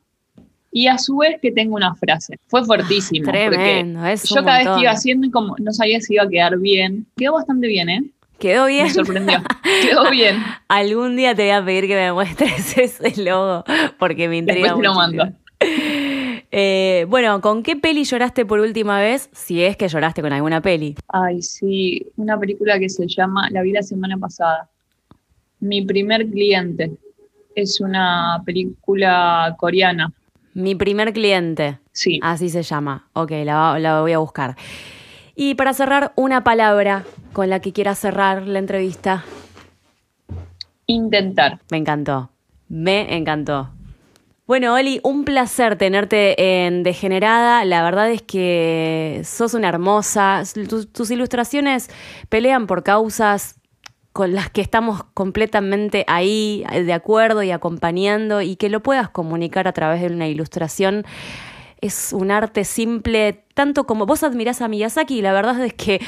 y 0.73 0.87
a 0.87 0.99
su 0.99 1.17
vez 1.19 1.41
que 1.41 1.51
tenga 1.51 1.75
una 1.75 1.95
frase. 1.95 2.39
Fue 2.47 2.65
fuertísimo. 2.65 3.31
tremendo. 3.31 4.05
Es 4.07 4.25
yo 4.25 4.37
cada 4.45 4.59
vez 4.59 4.69
que 4.69 4.81
iba 4.83 4.91
haciendo 4.91 5.27
y 5.27 5.31
como 5.31 5.57
no 5.59 5.73
sabía 5.73 6.01
si 6.01 6.15
iba 6.15 6.25
a 6.25 6.29
quedar 6.29 6.59
bien. 6.59 7.07
Quedó 7.17 7.35
bastante 7.35 7.67
bien, 7.67 7.89
¿eh? 7.89 8.05
Quedó 8.39 8.67
bien. 8.67 8.85
Me 8.85 8.91
sorprendió. 8.91 9.43
Quedó 9.83 10.11
bien. 10.11 10.37
Algún 10.69 11.17
día 11.17 11.35
te 11.35 11.43
voy 11.43 11.51
a 11.51 11.65
pedir 11.65 11.87
que 11.87 11.97
me 11.97 12.13
muestres 12.13 12.79
ese 12.79 13.23
logo 13.23 13.65
porque 13.99 14.29
me 14.29 14.39
intriga 14.39 14.75
Después 14.75 14.83
te 14.83 14.89
lo 14.89 14.95
mando. 14.95 15.33
Eh, 16.53 17.07
bueno, 17.09 17.41
¿con 17.41 17.63
qué 17.63 17.77
peli 17.77 18.05
lloraste 18.05 18.45
por 18.45 18.61
última 18.61 18.99
vez? 18.99 19.31
Si 19.33 19.63
es 19.63 19.77
que 19.77 19.89
lloraste 19.89 20.21
con 20.21 20.33
alguna 20.33 20.61
peli. 20.61 20.97
Ay, 21.09 21.43
sí, 21.43 22.07
una 22.17 22.39
película 22.39 22.79
que 22.79 22.89
se 22.89 23.07
llama 23.07 23.49
La 23.51 23.63
vi 23.63 23.73
la 23.73 23.83
semana 23.83 24.19
pasada. 24.19 24.69
Mi 25.61 25.83
primer 25.83 26.29
cliente. 26.29 26.93
Es 27.55 27.81
una 27.81 28.43
película 28.45 29.55
coreana. 29.59 30.13
Mi 30.55 30.75
primer 30.75 31.13
cliente. 31.13 31.79
Sí. 31.93 32.19
Así 32.23 32.49
se 32.49 32.63
llama. 32.63 33.09
Ok, 33.13 33.31
la, 33.45 33.79
la 33.79 34.01
voy 34.01 34.13
a 34.13 34.19
buscar. 34.19 34.57
Y 35.37 35.55
para 35.55 35.73
cerrar, 35.73 36.13
una 36.17 36.43
palabra 36.43 37.05
con 37.33 37.49
la 37.49 37.61
que 37.61 37.73
quieras 37.73 37.99
cerrar 37.99 38.47
la 38.47 38.59
entrevista. 38.59 39.25
Intentar. 40.87 41.61
Me 41.71 41.79
encantó. 41.79 42.31
Me 42.69 43.17
encantó. 43.17 43.71
Bueno, 44.51 44.75
Oli, 44.75 44.99
un 45.05 45.25
placer 45.25 45.77
tenerte 45.77 46.67
en 46.67 46.83
Degenerada. 46.83 47.65
La 47.65 47.85
verdad 47.85 48.11
es 48.11 48.21
que 48.21 49.23
sos 49.25 49.55
una 49.55 49.69
hermosa. 49.69 50.43
Tus, 50.69 50.93
tus 50.93 51.13
ilustraciones 51.13 51.89
pelean 52.29 52.67
por 52.67 52.83
causas 52.83 53.61
con 54.13 54.35
las 54.35 54.51
que 54.51 54.61
estamos 54.61 55.05
completamente 55.15 56.05
ahí, 56.09 56.65
de 56.69 56.93
acuerdo 56.93 57.45
y 57.45 57.53
acompañando, 57.53 58.43
y 58.43 58.57
que 58.57 58.71
lo 58.71 58.83
puedas 58.83 59.09
comunicar 59.09 59.69
a 59.69 59.73
través 59.73 60.01
de 60.01 60.09
una 60.09 60.27
ilustración 60.27 61.05
es 61.81 62.13
un 62.13 62.31
arte 62.31 62.65
simple, 62.65 63.45
tanto 63.55 63.85
como 63.85 64.07
vos 64.07 64.23
admirás 64.23 64.61
a 64.63 64.69
Miyazaki, 64.69 65.19
y 65.19 65.23
la 65.23 65.33
verdad 65.33 65.59
es 65.65 65.73
que 65.75 66.01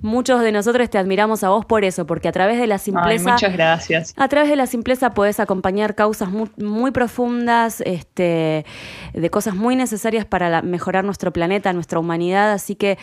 muchos 0.00 0.40
de 0.42 0.52
nosotros 0.52 0.90
te 0.90 0.98
admiramos 0.98 1.42
a 1.44 1.48
vos 1.48 1.64
por 1.64 1.84
eso, 1.84 2.06
porque 2.06 2.28
a 2.28 2.32
través 2.32 2.58
de 2.58 2.66
la 2.66 2.74
Ay, 2.74 2.78
simpleza. 2.80 3.32
muchas 3.32 3.52
gracias. 3.52 4.14
A 4.16 4.28
través 4.28 4.50
de 4.50 4.56
la 4.56 4.66
simpleza 4.66 5.14
podés 5.14 5.40
acompañar 5.40 5.94
causas 5.94 6.30
muy, 6.30 6.50
muy 6.58 6.90
profundas, 6.90 7.80
este, 7.86 8.66
de 9.14 9.30
cosas 9.30 9.54
muy 9.54 9.76
necesarias 9.76 10.24
para 10.26 10.50
la- 10.50 10.62
mejorar 10.62 11.04
nuestro 11.04 11.32
planeta, 11.32 11.72
nuestra 11.72 11.98
humanidad. 11.98 12.52
Así 12.52 12.74
que 12.74 12.98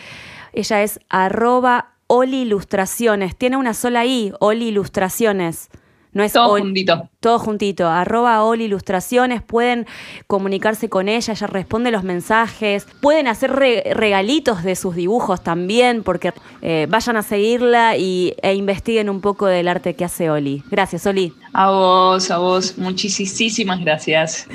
ella 0.52 0.82
es 0.82 1.00
arroba 1.08 1.88
Oli 2.06 2.42
Ilustraciones. 2.42 3.36
Tiene 3.36 3.56
una 3.56 3.74
sola 3.74 4.04
I, 4.04 4.32
Oli 4.38 4.68
Ilustraciones. 4.68 5.70
No 6.12 6.22
es 6.22 6.32
Todo 6.34 6.52
Ol- 6.52 6.60
juntito. 6.60 7.08
todo 7.20 7.38
juntito, 7.38 7.88
arroba 7.88 8.42
Oli 8.44 8.64
Ilustraciones, 8.64 9.40
pueden 9.42 9.86
comunicarse 10.26 10.88
con 10.90 11.08
ella, 11.08 11.32
ella 11.32 11.46
responde 11.46 11.90
los 11.90 12.04
mensajes, 12.04 12.86
pueden 13.00 13.28
hacer 13.28 13.50
re- 13.52 13.82
regalitos 13.94 14.62
de 14.62 14.76
sus 14.76 14.94
dibujos 14.94 15.42
también, 15.42 16.02
porque 16.02 16.34
eh, 16.60 16.86
vayan 16.90 17.16
a 17.16 17.22
seguirla 17.22 17.96
y, 17.96 18.34
e 18.42 18.54
investiguen 18.54 19.08
un 19.08 19.20
poco 19.22 19.46
del 19.46 19.68
arte 19.68 19.94
que 19.94 20.04
hace 20.04 20.30
Oli. 20.30 20.62
Gracias, 20.70 21.06
Oli. 21.06 21.32
A 21.54 21.70
vos, 21.70 22.30
a 22.30 22.38
vos, 22.38 22.76
muchísimas 22.76 23.80
gracias. 23.80 24.46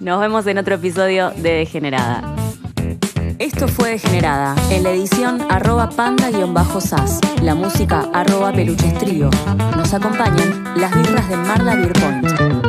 Nos 0.00 0.20
vemos 0.20 0.46
en 0.46 0.58
otro 0.58 0.74
episodio 0.74 1.30
de 1.36 1.52
Degenerada. 1.52 2.34
Esto 3.38 3.68
fue 3.68 3.90
Degenerada, 3.90 4.54
en 4.70 4.84
la 4.84 4.90
edición 4.90 5.40
arroba 5.50 5.90
panda-sas, 5.90 7.20
la 7.42 7.54
música 7.54 8.08
arroba 8.12 8.52
peluchestrío. 8.52 9.30
Nos 9.76 9.92
acompañan 9.92 10.74
las 10.76 10.94
birras 10.96 11.28
de 11.28 11.36
Marla 11.36 11.74
Beer. 11.74 12.63